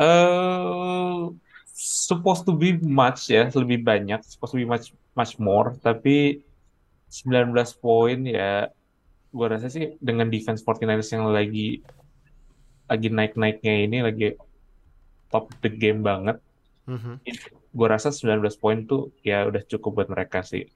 eh 0.00 1.20
supposed 1.76 2.44
to 2.48 2.52
be 2.56 2.76
much 2.80 3.28
ya, 3.28 3.48
lebih 3.52 3.84
banyak, 3.84 4.20
supposed 4.24 4.56
to 4.56 4.60
be 4.60 4.68
much 4.68 4.96
much 5.12 5.36
more, 5.36 5.76
tapi 5.80 6.40
19 7.10 7.76
poin 7.82 8.18
ya 8.24 8.70
gue 9.30 9.46
rasa 9.46 9.70
sih 9.70 9.94
dengan 10.02 10.26
defense 10.26 10.62
49ers 10.66 11.10
yang 11.14 11.30
lagi 11.30 11.82
lagi 12.90 13.08
naik-naiknya 13.10 13.74
ini 13.86 13.98
lagi 14.02 14.26
top 15.30 15.50
the 15.62 15.70
game 15.70 16.02
banget 16.02 16.38
Mhm. 16.90 17.22
gue 17.70 17.86
rasa 17.86 18.10
19 18.10 18.58
poin 18.58 18.82
tuh 18.82 19.14
ya 19.22 19.46
udah 19.46 19.62
cukup 19.62 20.02
buat 20.02 20.08
mereka 20.10 20.42
sih. 20.42 20.66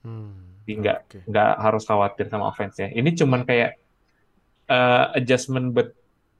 Hmm, 0.00 0.51
Jadi 0.62 0.72
nggak 0.78 0.98
oke. 1.02 1.18
nggak 1.26 1.52
harus 1.58 1.82
khawatir 1.82 2.26
sama 2.30 2.46
offense-nya 2.54 2.94
ini 2.94 3.10
cuman 3.18 3.42
kayak 3.42 3.76
eh, 4.70 5.04
adjustment 5.18 5.74
buat 5.74 5.90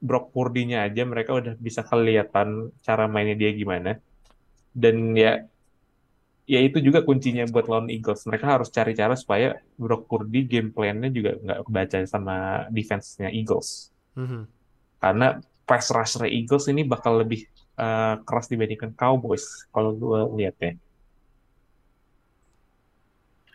Brock 0.03 0.35
Purdy-nya 0.35 0.87
aja 0.87 1.03
mereka 1.07 1.35
udah 1.39 1.55
bisa 1.59 1.87
kelihatan 1.87 2.75
cara 2.83 3.07
mainnya 3.07 3.39
dia 3.39 3.55
gimana. 3.55 3.99
Dan 4.75 5.15
ya 5.15 5.47
ya 6.43 6.59
itu 6.59 6.83
juga 6.83 7.07
kuncinya 7.07 7.47
buat 7.47 7.71
lawan 7.71 7.87
Eagles. 7.87 8.27
Mereka 8.27 8.47
harus 8.59 8.69
cari 8.75 8.99
cara 8.99 9.15
supaya 9.15 9.63
Brock 9.79 10.11
Purdy 10.11 10.43
game 10.43 10.75
plan-nya 10.75 11.07
juga 11.11 11.39
nggak 11.39 11.59
kebaca 11.71 11.99
sama 12.07 12.67
defense-nya 12.75 13.31
Eagles. 13.31 13.93
Mhm. 14.13 14.45
karena 15.03 15.41
pass 15.67 15.91
rusher 15.91 16.29
Eagles 16.29 16.69
ini 16.71 16.85
bakal 16.85 17.25
lebih 17.25 17.49
eh, 17.81 18.15
keras 18.23 18.47
dibandingkan 18.53 18.93
Cowboys 18.93 19.67
kalau 19.73 19.97
gue 19.97 20.21
lihat 20.45 20.57
ya 20.61 20.73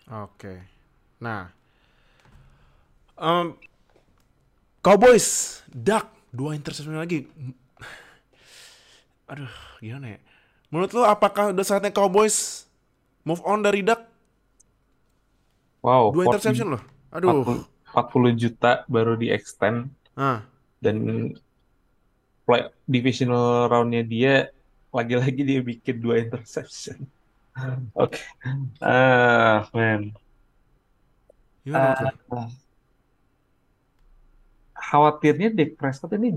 Oke. 0.07 0.63
Nah, 1.19 1.51
em, 3.19 3.57
Cowboys, 4.79 5.59
Duck, 5.67 6.07
dua 6.31 6.55
interception 6.55 6.95
lagi. 6.95 7.27
Aduh, 9.31 9.51
gimana 9.83 10.15
ya? 10.15 10.19
Menurut 10.71 10.91
lo 10.95 11.03
apakah 11.03 11.51
udah 11.51 11.65
saatnya 11.67 11.91
Cowboys 11.91 12.67
move 13.27 13.43
on 13.43 13.59
dari 13.59 13.83
Duck? 13.83 14.03
Wow, 15.83 16.11
Dua 16.15 16.27
40 16.27 16.27
interception 16.31 16.67
loh. 16.75 16.83
Aduh. 17.11 17.63
40 17.95 18.35
juta 18.35 18.83
baru 18.91 19.15
di 19.15 19.31
extend 19.31 19.87
Ah, 20.17 20.41
dan 20.81 20.97
play 22.43 22.67
divisional 22.89 23.69
roundnya 23.69 24.01
dia 24.01 24.49
lagi-lagi 24.89 25.45
dia 25.45 25.61
bikin 25.61 26.01
dua 26.01 26.17
interception. 26.25 27.05
Oke, 27.97 28.19
ah 28.81 29.65
man, 29.73 30.01
gimana 31.63 31.87
menurut 31.97 32.21
lo? 32.29 32.37
Ah, 32.37 32.49
khawatirnya 34.77 35.49
Dak 35.57 35.71
Prescott 35.79 36.13
ini 36.17 36.29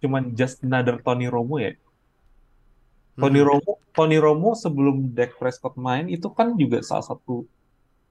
cuman 0.00 0.32
just 0.32 0.64
another 0.64 0.96
Tony 1.04 1.26
Romo 1.28 1.56
ya. 1.60 1.72
Tony 3.20 3.40
Mhm. 3.40 3.46
Romo, 3.48 3.72
Tony 3.92 4.16
Romo 4.16 4.50
sebelum 4.56 5.12
Dak 5.12 5.36
Prescott 5.36 5.76
main 5.76 6.08
itu 6.08 6.28
kan 6.32 6.56
juga 6.56 6.80
salah 6.80 7.04
satu 7.04 7.44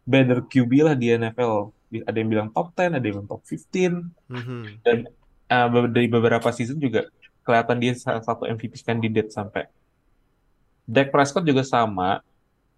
better 0.06 0.46
QB 0.46 0.72
lah 0.86 0.96
di 0.98 1.10
NFL. 1.14 1.74
Ada 2.06 2.18
yang 2.22 2.30
bilang 2.30 2.50
top 2.54 2.68
10, 2.78 2.94
ada 2.94 3.06
yang 3.06 3.16
bilang 3.18 3.30
top 3.30 3.42
15. 3.46 3.94
Mhm. 4.30 4.62
Dan 4.86 4.98
uh, 5.50 5.68
dari 5.90 6.06
beberapa 6.06 6.50
season 6.54 6.78
juga 6.78 7.10
kelihatan 7.42 7.78
dia 7.82 7.94
salah 7.98 8.22
satu 8.22 8.46
MVP 8.46 8.78
candidate 8.86 9.34
sampai. 9.34 9.66
Dak 10.86 11.10
Prescott 11.10 11.46
juga 11.46 11.66
sama, 11.66 12.22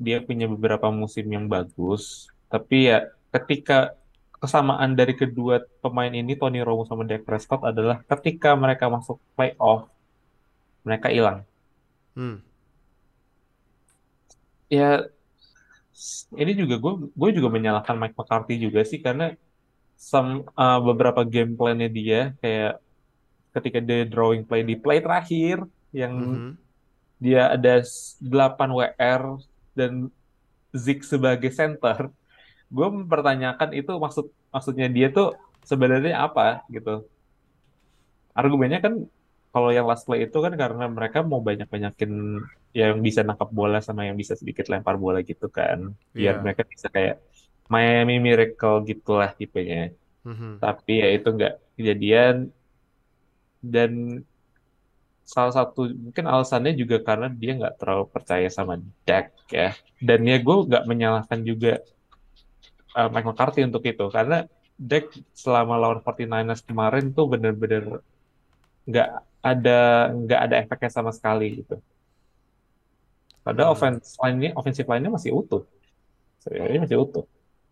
dia 0.05 0.17
punya 0.27 0.45
beberapa 0.53 0.87
musim 1.01 1.25
yang 1.35 1.45
bagus, 1.45 2.03
tapi 2.51 2.89
ya 2.89 2.97
ketika 3.35 3.93
kesamaan 4.41 4.91
dari 4.99 5.13
kedua 5.13 5.61
pemain 5.83 6.09
ini 6.09 6.33
Tony 6.33 6.59
Romo 6.65 6.83
sama 6.89 7.05
Dak 7.05 7.21
Prescott 7.27 7.61
adalah 7.61 8.01
ketika 8.09 8.57
mereka 8.57 8.89
masuk 8.89 9.17
playoff, 9.37 9.85
mereka 10.81 11.07
hilang. 11.13 11.39
Hmm. 12.17 12.41
Ya 14.71 15.05
ini 16.33 16.51
juga 16.55 16.75
gue 16.81 16.93
gue 17.11 17.29
juga 17.37 17.49
menyalahkan 17.51 17.95
Mike 17.99 18.15
McCarthy 18.17 18.55
juga 18.57 18.81
sih 18.81 18.97
karena 19.05 19.35
some, 19.99 20.47
uh, 20.57 20.79
beberapa 20.81 21.21
game 21.27 21.53
plan-nya 21.53 21.91
dia 21.91 22.19
kayak 22.41 22.81
ketika 23.51 23.79
dia 23.83 24.07
drawing 24.07 24.47
play 24.47 24.63
di 24.63 24.75
play 24.79 25.03
terakhir 25.03 25.67
yang 25.91 26.13
Mhm. 26.15 26.51
dia 27.21 27.51
ada 27.53 27.83
s- 27.83 28.15
8 28.23 28.69
WR 28.73 29.23
dan 29.78 30.11
Zeke 30.72 31.03
sebagai 31.03 31.51
center, 31.51 32.07
gue 32.72 32.88
mempertanyakan 32.88 33.76
itu 33.76 33.91
maksud 33.99 34.32
maksudnya 34.49 34.88
dia 34.88 35.11
tuh 35.11 35.36
sebenarnya 35.67 36.24
apa 36.24 36.63
gitu. 36.72 37.03
Argumennya 38.32 38.80
kan 38.80 38.93
kalau 39.51 39.67
yang 39.76 39.84
last 39.84 40.07
play 40.07 40.24
itu 40.24 40.38
kan 40.39 40.55
karena 40.55 40.88
mereka 40.88 41.19
mau 41.19 41.43
banyak-banyakin 41.43 42.39
yang 42.72 43.03
bisa 43.03 43.19
nangkap 43.28 43.51
bola 43.51 43.84
sama 43.84 44.07
yang 44.07 44.15
bisa 44.15 44.32
sedikit 44.39 44.72
lempar 44.72 44.95
bola 44.95 45.19
gitu 45.19 45.51
kan. 45.51 45.91
Biar 46.15 46.39
Iya. 46.39 46.43
mereka 46.43 46.63
bisa 46.63 46.88
kayak 46.88 47.19
Miami 47.67 48.24
Miracle 48.24 48.88
gitulah 48.88 49.36
tipenya. 49.36 49.91
Mhm. 50.24 50.63
Tapi 50.63 51.03
ya 51.03 51.07
itu 51.11 51.28
nggak 51.28 51.53
kejadian 51.76 52.47
dan 53.59 54.24
salah 55.34 55.53
satu 55.57 55.82
mungkin 56.05 56.25
alasannya 56.34 56.73
juga 56.82 56.97
karena 57.07 57.27
dia 57.41 57.51
nggak 57.59 57.75
terlalu 57.79 58.05
percaya 58.15 58.47
sama 58.57 58.73
Dak 59.07 59.25
ya. 59.57 59.69
Dan 60.07 60.19
ya 60.32 60.38
gue 60.45 60.55
nggak 60.69 60.84
menyalahkan 60.91 61.39
juga 61.49 61.71
uh, 62.97 63.09
Mike 63.13 63.27
McCarthy 63.27 63.61
untuk 63.67 63.84
itu 63.91 64.05
karena 64.15 64.38
Dak 64.89 65.05
selama 65.43 65.73
lawan 65.82 65.99
49ers 66.05 66.61
kemarin 66.69 67.05
tuh 67.17 67.25
bener-bener 67.32 67.84
nggak 68.89 69.07
ada 69.51 69.79
nggak 70.21 70.39
ada 70.45 70.55
efeknya 70.61 70.89
sama 70.97 71.11
sekali 71.17 71.45
gitu. 71.61 71.75
Padahal 73.45 73.73
Hmm. 73.73 73.75
offense 73.77 74.07
line-nya 74.21 74.49
offensive 74.59 74.88
line-nya 74.91 75.11
masih 75.17 75.32
utuh. 75.34 75.63
Sebenarnya 76.43 76.79
masih 76.86 76.97
utuh. 77.05 77.25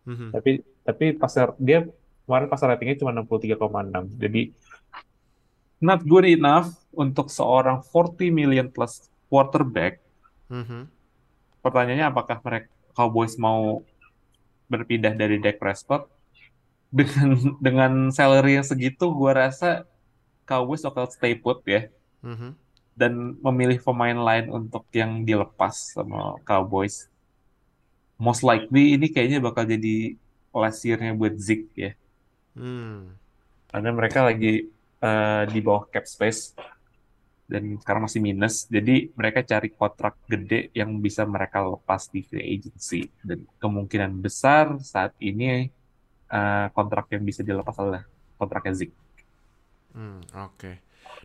Mhm. 0.09 0.27
Tapi 0.33 0.51
tapi 0.87 1.05
pasar 1.21 1.47
dia 1.57 1.85
kemarin 2.25 2.47
pasar 2.53 2.67
ratingnya 2.73 2.97
cuma 3.01 3.11
63,6. 3.13 4.03
Jadi 4.17 4.41
not 5.79 6.03
good 6.03 6.27
enough 6.27 6.75
untuk 6.91 7.31
seorang 7.31 7.79
40 7.81 8.29
million 8.29 8.67
plus 8.67 9.07
quarterback. 9.31 10.03
Mhm. 10.51 10.87
Pertanyaannya 11.59 12.07
apakah 12.07 12.37
mereka 12.43 12.69
Cowboys 12.95 13.39
mau 13.39 13.83
berpindah 14.67 15.15
dari 15.15 15.39
Dak 15.39 15.57
Prescott 15.57 16.11
dengan 16.91 17.29
dengan 17.65 17.91
salary 18.11 18.59
yang 18.59 18.67
segitu 18.67 19.09
gua 19.11 19.47
rasa 19.47 19.87
Cowboys 20.43 20.83
bakal 20.83 21.07
stay 21.09 21.37
put 21.37 21.61
ya 21.63 21.87
Mhm. 22.19 22.51
dan 22.97 23.37
memilih 23.39 23.79
pemain 23.79 24.17
lain 24.17 24.51
untuk 24.51 24.83
yang 24.91 25.23
dilepas 25.23 25.95
sama 25.95 26.35
Cowboys. 26.43 27.07
Most 28.19 28.43
likely 28.43 28.99
ini 28.99 29.07
kayaknya 29.07 29.39
bakal 29.39 29.63
jadi 29.63 30.19
last 30.51 30.83
year-nya 30.83 31.15
buat 31.15 31.39
Zeke 31.39 31.71
ya. 31.77 31.91
Hmm. 32.51 33.15
Karena 33.71 33.89
mereka 33.95 34.27
lagi 34.27 34.67
eh, 35.07 35.43
di 35.53 35.59
bawah 35.65 35.83
cap 35.93 36.05
space 36.07 36.41
dan 37.51 37.63
sekarang 37.81 38.03
masih 38.07 38.21
minus. 38.27 38.55
Jadi 38.75 39.09
mereka 39.19 39.39
cari 39.51 39.67
kontrak 39.73 40.13
gede 40.31 40.69
yang 40.79 40.91
bisa 41.05 41.23
mereka 41.25 41.59
lepas 41.65 42.01
di 42.13 42.21
free 42.29 42.45
agency. 42.55 43.09
Dan 43.27 43.39
kemungkinan 43.61 44.11
besar 44.25 44.65
saat 44.93 45.13
ini 45.29 45.45
eh, 46.35 46.67
kontrak 46.77 47.05
yang 47.13 47.23
bisa 47.29 47.41
dilepas 47.49 47.75
adalah 47.81 48.03
kontraknya 48.39 48.73
Zeke. 48.79 48.97
Hmm, 49.93 50.21
oke. 50.37 50.71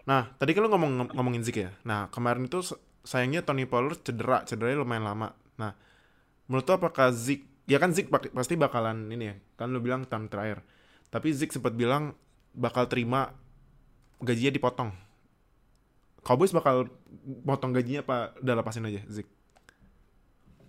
Nah, 0.09 0.33
tadi 0.41 0.51
kan 0.57 0.65
lu 0.65 0.71
ngomong 0.73 1.13
ngomongin 1.17 1.45
Zeke 1.45 1.69
ya. 1.69 1.73
Nah, 1.85 2.09
kemarin 2.09 2.49
itu 2.49 2.65
sayangnya 3.05 3.45
Tony 3.45 3.69
Pollard 3.69 4.01
cedera, 4.01 4.45
cederanya 4.49 4.81
lumayan 4.85 5.05
lama. 5.05 5.29
Nah, 5.61 5.73
menurut 6.49 6.67
lu 6.69 6.75
apakah 6.77 7.13
Zeke, 7.13 7.45
ya 7.69 7.79
kan 7.83 7.93
bak- 8.13 8.33
pasti 8.33 8.55
bakalan 8.57 9.11
ini 9.13 9.25
ya, 9.33 9.37
kan 9.61 9.69
lu 9.73 9.81
bilang 9.85 10.09
tahun 10.09 10.29
terakhir. 10.33 10.65
Tapi 11.13 11.29
Zeke 11.37 11.55
sempat 11.57 11.75
bilang 11.77 12.17
bakal 12.57 12.89
terima 12.89 13.33
gajinya 14.23 14.53
dipotong. 14.55 14.91
Cowboys 16.25 16.55
bakal 16.57 16.89
potong 17.45 17.73
gajinya 17.77 18.01
apa 18.01 18.33
udah 18.41 18.55
lepasin 18.61 18.89
aja 18.89 19.01
Zeke? 19.09 19.29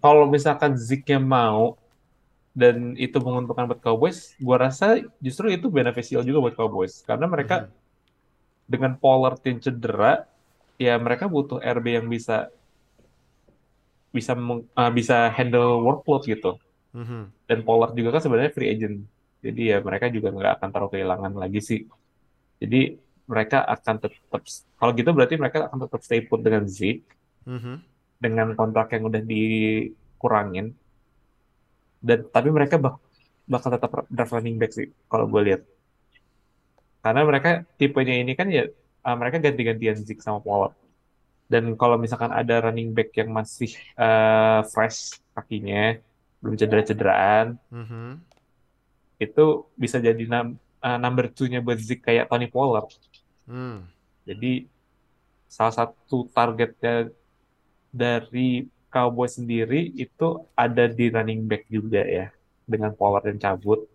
Kalau 0.03 0.27
misalkan 0.29 0.75
Zeke-nya 0.77 1.17
mau 1.17 1.79
dan 2.55 2.95
itu 2.95 3.15
menguntungkan 3.19 3.67
buat 3.67 3.81
Cowboys, 3.81 4.35
gua 4.39 4.67
rasa 4.69 4.99
justru 5.19 5.51
itu 5.51 5.67
beneficial 5.71 6.23
juga 6.23 6.39
buat 6.51 6.55
Cowboys. 6.55 7.03
Karena 7.03 7.27
mereka 7.27 7.67
Mhm. 7.67 7.71
dengan 8.67 8.91
Pollard 8.99 9.39
yang 9.47 9.59
cedera, 9.63 10.27
ya 10.75 10.95
mereka 10.99 11.25
butuh 11.31 11.59
RB 11.63 11.99
yang 12.03 12.07
bisa 12.07 12.51
bisa 14.11 14.31
ah, 14.75 14.91
bisa 14.91 15.27
handle 15.31 15.83
workload 15.83 16.23
gitu. 16.27 16.55
Mhm. 16.95 17.31
Dan 17.47 17.59
Pollard 17.67 17.91
juga 17.95 18.15
kan 18.15 18.21
sebenarnya 18.23 18.51
free 18.55 18.71
agent. 18.71 19.03
Jadi 19.43 19.61
ya 19.71 19.77
mereka 19.83 20.07
juga 20.07 20.31
nggak 20.31 20.53
akan 20.59 20.69
taruh 20.71 20.89
kehilangan 20.91 21.33
lagi 21.35 21.59
sih. 21.59 21.79
Jadi 22.59 22.95
mereka 23.25 23.65
akan 23.65 23.95
tetap, 24.01 24.41
kalau 24.77 24.91
gitu 24.93 25.09
berarti 25.09 25.35
mereka 25.37 25.65
akan 25.65 25.89
tetap 25.89 26.01
stay 26.05 26.21
put 26.21 26.45
dengan 26.45 26.65
Zeke, 26.69 27.05
Mhm. 27.45 27.75
dengan 28.21 28.47
kontrak 28.53 28.93
yang 28.93 29.09
udah 29.09 29.21
dikurangin. 29.21 30.77
Dan 32.01 32.29
tapi 32.29 32.53
mereka 32.53 32.77
bak- 32.77 33.01
bakal 33.49 33.69
tetap 33.73 34.05
draft 34.09 34.33
running 34.33 34.57
back 34.61 34.73
sih, 34.73 34.89
kalau 35.09 35.25
gue 35.25 35.41
lihat. 35.41 35.61
Karena 37.01 37.21
mereka 37.21 37.61
tipenya 37.77 38.17
ini 38.17 38.33
kan 38.33 38.49
ya 38.49 38.65
ah, 39.05 39.13
mereka 39.13 39.37
ganti-gantian 39.37 40.01
Zeke 40.01 40.17
sama 40.21 40.41
Pollard. 40.41 40.73
Dan 41.45 41.77
kalau 41.77 41.93
misalkan 42.01 42.33
ada 42.33 42.57
running 42.57 42.89
back 42.89 43.13
yang 43.13 43.29
masih 43.29 43.69
eh, 43.93 44.61
fresh 44.73 45.21
kakinya, 45.37 46.01
belum 46.41 46.57
cedera-cederaan, 46.57 47.61
Mhm. 47.69 48.17
itu 49.21 49.45
bisa 49.77 50.01
jadi 50.01 50.25
num- 50.25 50.57
eh, 50.57 50.97
number 50.97 51.29
two-nya 51.29 51.61
buat 51.61 51.77
Zeke 51.77 52.01
kayak 52.01 52.33
Tony 52.33 52.49
Pollard. 52.49 52.89
Hmm. 53.45 53.85
Jadi 54.25 54.65
salah 55.45 55.73
satu 55.85 56.25
targetnya 56.33 57.13
dari 57.93 58.65
Cowboys 58.89 59.37
sendiri 59.37 59.91
itu 59.95 60.43
ada 60.55 60.87
di 60.87 61.11
running 61.11 61.45
back 61.45 61.67
juga 61.69 62.01
ya, 62.03 62.31
dengan 62.65 62.91
Pollard 62.95 63.27
yang 63.29 63.39
cabut. 63.39 63.85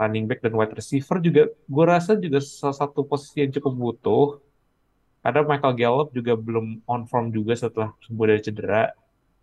Running 0.00 0.24
back 0.26 0.40
dan 0.40 0.56
wide 0.56 0.74
receiver 0.74 1.20
juga, 1.20 1.52
gue 1.52 1.84
rasa 1.84 2.16
juga 2.16 2.40
salah 2.40 2.74
satu 2.74 3.04
posisi 3.04 3.44
yang 3.44 3.52
cukup 3.52 3.72
butuh. 3.76 4.26
Karena 5.22 5.46
Michael 5.46 5.78
Gallup 5.78 6.08
juga 6.10 6.34
belum 6.34 6.82
on 6.88 7.06
form 7.06 7.30
juga 7.30 7.54
setelah 7.54 7.94
sembuh 8.02 8.26
dari 8.26 8.42
cedera. 8.42 8.90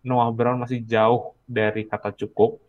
Noah 0.04 0.28
Brown 0.32 0.60
masih 0.60 0.84
jauh 0.84 1.32
dari 1.48 1.88
kata 1.88 2.12
cukup. 2.12 2.60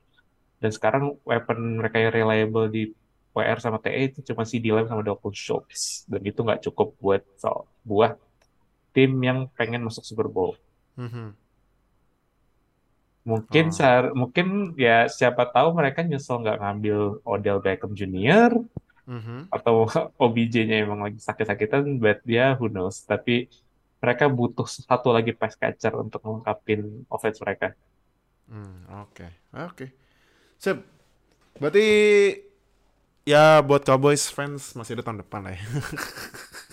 Dan 0.62 0.72
sekarang 0.72 1.20
weapon 1.28 1.82
mereka 1.84 1.98
yang 2.00 2.12
reliable 2.16 2.68
di 2.72 2.92
WR 3.32 3.60
sama 3.60 3.80
TE 3.80 4.12
itu 4.12 4.20
cuma 4.28 4.44
CD 4.44 4.70
Lamb 4.70 4.88
sama 4.88 5.02
Dalton 5.02 5.32
Schultz. 5.32 6.04
Dan 6.06 6.22
itu 6.22 6.40
nggak 6.44 6.68
cukup 6.68 6.96
buat 7.00 7.24
so, 7.40 7.64
buah 7.82 8.16
tim 8.92 9.16
yang 9.24 9.48
pengen 9.56 9.88
masuk 9.88 10.04
Super 10.04 10.28
Bowl. 10.28 10.60
Mhm. 11.00 11.32
Mungkin 13.22 13.66
Oh. 13.70 13.74
sehar- 13.74 14.14
mungkin 14.18 14.74
ya 14.76 15.06
siapa 15.06 15.46
tahu 15.46 15.78
mereka 15.78 16.02
nyesel 16.02 16.42
nggak 16.42 16.58
ngambil 16.58 17.22
Odell 17.22 17.62
Beckham 17.62 17.94
Jr. 17.94 18.52
Mhm. 19.02 19.50
atau 19.50 19.86
OBJ-nya 20.24 20.86
emang 20.86 21.02
lagi 21.02 21.18
sakit-sakitan, 21.20 21.98
but 21.98 22.22
dia 22.24 22.54
who 22.58 22.70
knows. 22.70 23.02
Tapi 23.02 23.50
mereka 23.98 24.26
butuh 24.26 24.66
satu 24.66 25.14
lagi 25.14 25.30
pass 25.32 25.54
catcher 25.54 25.94
untuk 25.94 26.22
melengkapi 26.22 27.06
offense 27.08 27.38
mereka. 27.42 27.78
Hmm, 28.50 29.06
oke. 29.06 29.26
Oke. 29.70 29.86
Sip. 30.58 30.82
Berarti 31.56 31.86
ya 33.28 33.62
buat 33.62 33.86
Cowboys 33.86 34.28
fans 34.30 34.74
masih 34.74 35.00
ada 35.00 35.04
tahun 35.06 35.22
depan 35.22 35.46
lah 35.46 35.54
ya. 35.58 35.64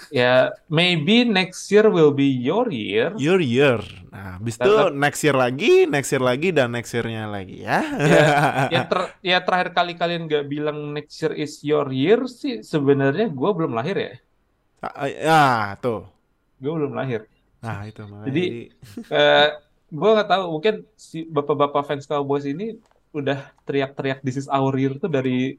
Ya, 0.08 0.56
maybe 0.72 1.28
next 1.28 1.68
year 1.68 1.84
will 1.92 2.16
be 2.16 2.24
your 2.24 2.72
year. 2.72 3.12
Year 3.20 3.40
year. 3.44 3.80
Nah, 4.08 4.40
habis 4.40 4.56
itu 4.56 4.72
next 4.96 5.20
year 5.20 5.36
lagi, 5.36 5.84
next 5.84 6.08
year 6.08 6.24
lagi 6.24 6.48
dan 6.48 6.72
next 6.72 6.96
year-nya 6.96 7.28
lagi 7.28 7.60
ya. 7.60 7.84
Ya, 8.00 8.24
ya, 8.72 8.82
ter- 8.90 9.12
ya 9.20 9.38
terakhir 9.44 9.76
kali 9.76 10.00
kalian 10.00 10.24
nggak 10.24 10.48
bilang 10.48 10.96
next 10.96 11.20
year 11.20 11.36
is 11.36 11.60
your 11.60 11.92
year 11.92 12.24
sih 12.24 12.64
sebenarnya 12.64 13.28
gue 13.28 13.50
belum 13.52 13.76
lahir 13.76 13.96
ya. 14.00 14.12
Ah, 14.80 15.12
ah, 15.28 15.64
tuh. 15.76 16.08
Gue 16.56 16.72
belum 16.72 16.96
lahir. 16.96 17.28
Nah, 17.60 17.84
itu 17.84 18.00
makanya. 18.08 18.26
Jadi, 18.32 18.44
Eh 19.12 19.48
gue 19.88 20.10
nggak 20.12 20.28
tahu 20.28 20.42
mungkin 20.52 20.74
si 20.96 21.24
bapak-bapak 21.24 21.84
fans 21.84 22.04
Cowboys 22.04 22.44
ini 22.44 22.76
udah 23.12 23.40
teriak-teriak 23.64 24.20
this 24.20 24.36
is 24.36 24.48
our 24.52 24.72
year 24.76 24.92
tuh 25.00 25.08
dari 25.08 25.56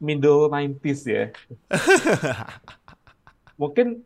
middle 0.00 0.48
90s 0.48 1.00
ya. 1.06 1.24
Mungkin 3.60 4.00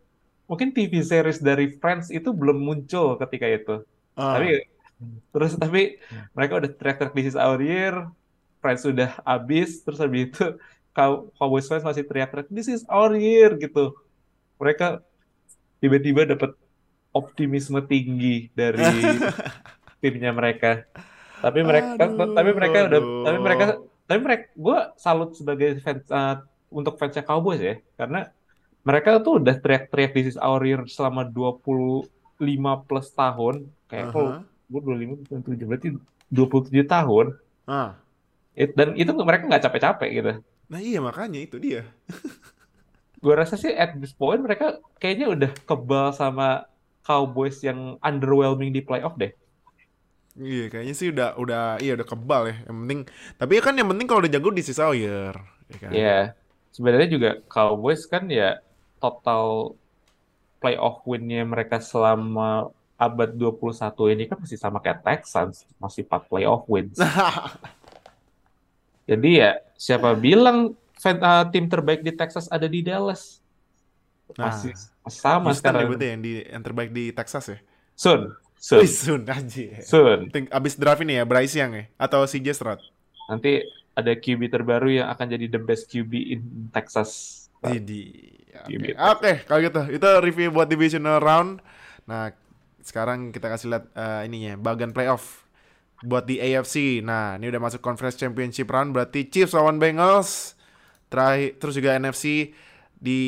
mungkin 0.45 0.68
TV 0.74 1.01
series 1.01 1.40
dari 1.40 1.72
Friends 1.78 2.11
itu 2.11 2.34
belum 2.34 2.59
muncul 2.61 3.16
ketika 3.16 3.47
itu. 3.47 3.74
Ah. 4.12 4.36
Tapi 4.36 4.66
terus 5.30 5.55
tapi 5.55 5.99
mereka 6.32 6.59
udah 6.59 6.70
teriak-teriak 6.70 7.14
this 7.14 7.28
is 7.34 7.38
our 7.38 7.59
year, 7.59 7.95
Friends 8.59 8.82
udah 8.84 9.14
habis, 9.22 9.80
terus 9.86 10.03
habis 10.03 10.30
itu 10.30 10.45
Cow- 10.95 11.30
Cowboys 11.38 11.66
fans 11.66 11.82
masih 11.82 12.07
teriak-teriak 12.07 12.51
this 12.51 12.66
is 12.66 12.82
our 12.90 13.14
year 13.14 13.55
gitu. 13.59 13.95
Mereka 14.59 15.03
tiba-tiba 15.78 16.26
dapat 16.26 16.55
optimisme 17.14 17.78
tinggi 17.86 18.51
dari 18.55 18.82
timnya 20.03 20.34
mereka. 20.34 20.82
Tapi 21.38 21.61
mereka 21.61 21.95
Aduh, 22.01 22.32
tapi 22.32 22.51
mereka 22.57 22.78
udah 22.88 23.01
aduh. 23.01 23.22
tapi 23.22 23.38
mereka 23.38 23.66
tapi 24.05 24.19
mereka 24.21 24.45
gue 24.53 24.79
salut 24.97 25.33
sebagai 25.33 25.81
fans 25.81 26.05
eh, 26.07 26.37
untuk 26.69 26.95
fansnya 26.97 27.23
Cowboys 27.23 27.61
ya 27.61 27.77
karena 27.95 28.29
mereka 28.85 29.17
tuh 29.19 29.41
udah 29.41 29.57
teriak-teriak 29.57 30.13
this 30.13 30.37
is 30.37 30.39
our 30.39 30.61
year 30.61 30.85
selama 30.85 31.25
25 31.25 32.05
plus 32.85 33.09
tahun 33.13 33.65
kayak 33.89 34.07
kalau 34.13 34.31
Aha. 34.39 34.41
gue 34.69 34.81
25 34.81 35.41
27 35.45 35.69
berarti 35.69 35.89
27 36.29 36.85
tahun 36.85 37.27
Ah. 37.65 37.97
It- 38.53 38.77
dan 38.77 38.93
itu 38.93 39.09
mereka 39.25 39.49
nggak 39.49 39.65
capek-capek 39.65 40.11
gitu 40.13 40.33
Nah, 40.65 40.81
iya 40.81 40.97
makanya 40.97 41.45
itu 41.45 41.61
dia. 41.61 41.85
gue 43.25 43.35
rasa 43.37 43.57
sih 43.57 43.73
at 43.73 43.97
this 43.97 44.13
point 44.13 44.41
mereka 44.41 44.81
kayaknya 45.01 45.33
udah 45.33 45.51
kebal 45.65 46.13
sama 46.13 46.69
Cowboys 47.01 47.61
yang 47.65 47.97
underwhelming 48.01 48.69
di 48.69 48.81
playoff 48.81 49.17
deh 49.17 49.33
Iya, 50.35 50.66
kayaknya 50.66 50.95
sih 50.99 51.09
udah 51.14 51.39
udah 51.39 51.78
iya 51.78 51.95
udah 51.95 52.07
kebal 52.11 52.43
ya. 52.51 52.55
Yang 52.66 52.76
penting 52.82 53.01
tapi 53.39 53.53
kan 53.62 53.74
yang 53.78 53.89
penting 53.91 54.07
kalau 54.11 54.20
udah 54.22 54.32
jago 54.35 54.51
di 54.51 54.62
sisa 54.66 54.91
year, 54.91 55.35
ya 55.70 55.76
kan? 55.78 55.93
ya 55.95 56.16
sebenarnya 56.74 57.09
juga 57.14 57.30
Cowboys 57.47 58.03
kan 58.11 58.26
ya 58.26 58.59
total 58.99 59.74
playoff 60.59 61.05
win-nya 61.05 61.45
mereka 61.45 61.78
selama 61.78 62.72
abad 62.97 63.30
21 63.37 64.14
ini 64.14 64.24
kan 64.30 64.39
masih 64.41 64.59
sama 64.59 64.78
kayak 64.80 65.03
Texans 65.05 65.66
masih 65.82 66.07
4 66.07 66.22
playoff 66.30 66.64
wins 66.70 66.97
jadi 69.11 69.30
ya 69.30 69.51
siapa 69.76 70.16
bilang 70.16 70.72
fan- 70.97 71.20
uh, 71.20 71.45
tim 71.53 71.68
terbaik 71.68 72.01
di 72.01 72.12
Texas 72.14 72.49
ada 72.49 72.66
di 72.66 72.80
Dallas 72.80 73.45
Nah, 74.35 74.51
masih 74.51 74.72
masih 75.05 75.20
sama 75.20 75.51
Houston 75.53 75.61
sekarang 75.61 75.82
ya 75.85 76.09
yang 76.16 76.22
di 76.24 76.32
yang 76.43 76.62
terbaik 76.64 76.91
di 76.91 77.05
Texas 77.12 77.45
ya. 77.53 77.59
Soon 78.65 78.81
Wih, 78.81 78.89
soon 78.89 79.23
Sun 79.29 79.29
aja. 79.29 79.67
soon 79.85 80.19
Think 80.33 80.49
abis 80.49 80.81
draft 80.81 81.05
ini 81.05 81.21
ya 81.21 81.25
Bryce 81.29 81.53
Young 81.61 81.73
ya 81.77 81.85
atau 82.01 82.25
CJ 82.25 82.47
Stroud. 82.57 82.81
nanti 83.29 83.61
ada 83.93 84.12
QB 84.17 84.49
terbaru 84.49 84.89
yang 84.91 85.09
akan 85.12 85.27
jadi 85.29 85.47
the 85.53 85.61
best 85.61 85.89
QB 85.93 86.12
in 86.33 86.41
Texas 86.73 87.45
Jadi 87.61 88.03
oke 88.55 88.69
Gitu. 88.71 88.95
Oke, 88.95 89.33
kalau 89.49 89.61
gitu 89.61 89.83
itu 89.91 90.09
review 90.23 90.49
buat 90.53 90.69
divisional 90.69 91.19
round. 91.19 91.59
Nah, 92.07 92.31
sekarang 92.85 93.33
kita 93.33 93.49
kasih 93.51 93.67
lihat 93.73 93.85
eh, 93.97 94.21
ininya 94.29 94.55
bagian 94.61 94.93
playoff 94.93 95.43
buat 96.05 96.29
di 96.29 96.37
AFC. 96.39 97.01
Nah, 97.01 97.41
ini 97.41 97.49
udah 97.49 97.59
masuk 97.59 97.81
Conference 97.81 98.15
Championship 98.15 98.69
round 98.69 98.93
berarti 98.93 99.27
Chiefs 99.27 99.57
lawan 99.57 99.81
Bengals. 99.81 100.55
Terakhir 101.09 101.57
terus 101.59 101.75
juga 101.81 101.97
NFC 101.97 102.53
di 103.05 103.21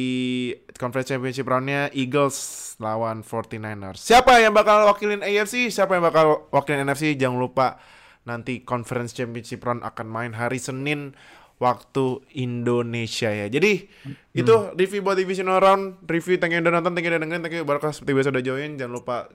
Conference 0.80 1.12
Championship 1.12 1.44
roundnya 1.44 1.92
Eagles 1.92 2.36
lawan 2.80 3.20
49ers. 3.20 4.00
Siapa 4.00 4.40
yang 4.40 4.56
bakal 4.56 4.88
wakilin 4.88 5.20
AFC? 5.20 5.68
Siapa 5.68 6.00
yang 6.00 6.04
bakal 6.08 6.48
wakilin 6.48 6.88
NFC? 6.88 7.12
Jangan 7.12 7.36
lupa 7.36 7.76
nanti 8.24 8.64
Conference 8.64 9.12
Championship 9.12 9.60
round 9.60 9.84
akan 9.84 10.08
main 10.08 10.32
hari 10.32 10.56
Senin 10.56 11.12
waktu 11.60 12.24
Indonesia 12.40 13.28
ya. 13.28 13.52
Jadi 13.52 13.84
itu 14.32 14.54
review 14.80 15.04
buat 15.04 15.20
divisional 15.20 15.60
round, 15.60 16.00
review 16.08 16.40
thank 16.40 16.56
you 16.56 16.60
udah 16.64 16.72
nonton, 16.72 16.96
thank 16.96 17.04
you 17.04 17.12
udah 17.12 17.20
dengerin, 17.20 17.44
thank 17.44 17.56
you 17.60 17.64
Barokah 17.68 17.92
seperti 17.92 18.16
biasa 18.16 18.28
udah 18.32 18.44
join. 18.44 18.80
Jangan 18.80 18.92
lupa 18.96 19.28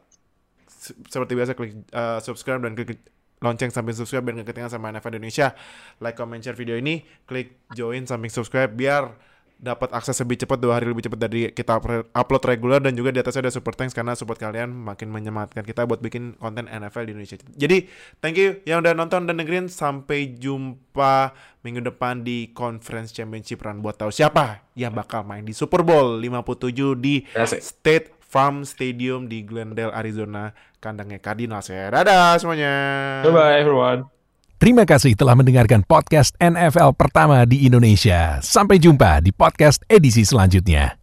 se- 0.66 0.98
seperti 1.06 1.38
biasa 1.38 1.54
klik 1.54 1.86
uh, 1.94 2.18
subscribe 2.18 2.66
dan 2.66 2.74
klik 2.74 2.98
lonceng 3.42 3.70
samping 3.70 3.94
subscribe 3.94 4.26
biar 4.26 4.42
nggak 4.42 4.54
ketinggalan 4.54 4.74
sama 4.74 4.90
NFL 4.90 5.18
Indonesia. 5.22 5.54
Like, 6.02 6.18
comment, 6.18 6.42
share 6.42 6.58
video 6.58 6.78
ini, 6.78 7.06
klik 7.26 7.62
join 7.74 8.06
samping 8.06 8.30
subscribe 8.30 8.70
biar 8.74 9.31
dapat 9.62 9.94
akses 9.94 10.18
lebih 10.26 10.42
cepat 10.42 10.58
dua 10.58 10.82
hari 10.82 10.90
lebih 10.90 11.06
cepat 11.06 11.20
dari 11.22 11.54
kita 11.54 11.78
upload 12.18 12.44
reguler 12.50 12.82
dan 12.82 12.98
juga 12.98 13.14
di 13.14 13.22
atasnya 13.22 13.46
ada 13.46 13.54
super 13.54 13.78
thanks 13.78 13.94
karena 13.94 14.18
support 14.18 14.42
kalian 14.42 14.74
makin 14.74 15.14
menyemangatkan 15.14 15.62
kita 15.62 15.86
buat 15.86 16.02
bikin 16.02 16.34
konten 16.42 16.66
NFL 16.66 17.06
di 17.06 17.12
Indonesia. 17.14 17.38
Jadi 17.54 17.78
thank 18.26 18.42
you 18.42 18.58
yang 18.66 18.82
udah 18.82 18.98
nonton 18.98 19.30
dan 19.30 19.38
dengerin 19.38 19.70
sampai 19.70 20.34
jumpa 20.34 21.38
minggu 21.62 21.86
depan 21.86 22.26
di 22.26 22.50
Conference 22.58 23.14
Championship 23.14 23.62
Run 23.62 23.86
buat 23.86 24.02
tahu 24.02 24.10
siapa 24.10 24.66
yang 24.74 24.98
bakal 24.98 25.22
main 25.22 25.46
di 25.46 25.54
Super 25.54 25.86
Bowl 25.86 26.18
57 26.18 26.98
di. 26.98 27.22
State 27.62 28.18
Farm 28.32 28.64
Stadium 28.64 29.28
di 29.28 29.44
Glendale, 29.44 29.92
Arizona, 29.92 30.56
kandangnya 30.80 31.20
Cardinals 31.20 31.68
ya. 31.68 31.92
Dadah 31.92 32.40
semuanya. 32.40 32.74
bye 33.28 33.36
bye 33.36 33.60
everyone 33.60 34.21
Terima 34.62 34.86
kasih 34.86 35.18
telah 35.18 35.34
mendengarkan 35.34 35.82
podcast 35.82 36.38
NFL 36.38 36.94
pertama 36.94 37.50
di 37.50 37.66
Indonesia. 37.66 38.38
Sampai 38.46 38.78
jumpa 38.78 39.18
di 39.26 39.34
podcast 39.34 39.82
edisi 39.90 40.22
selanjutnya. 40.22 40.94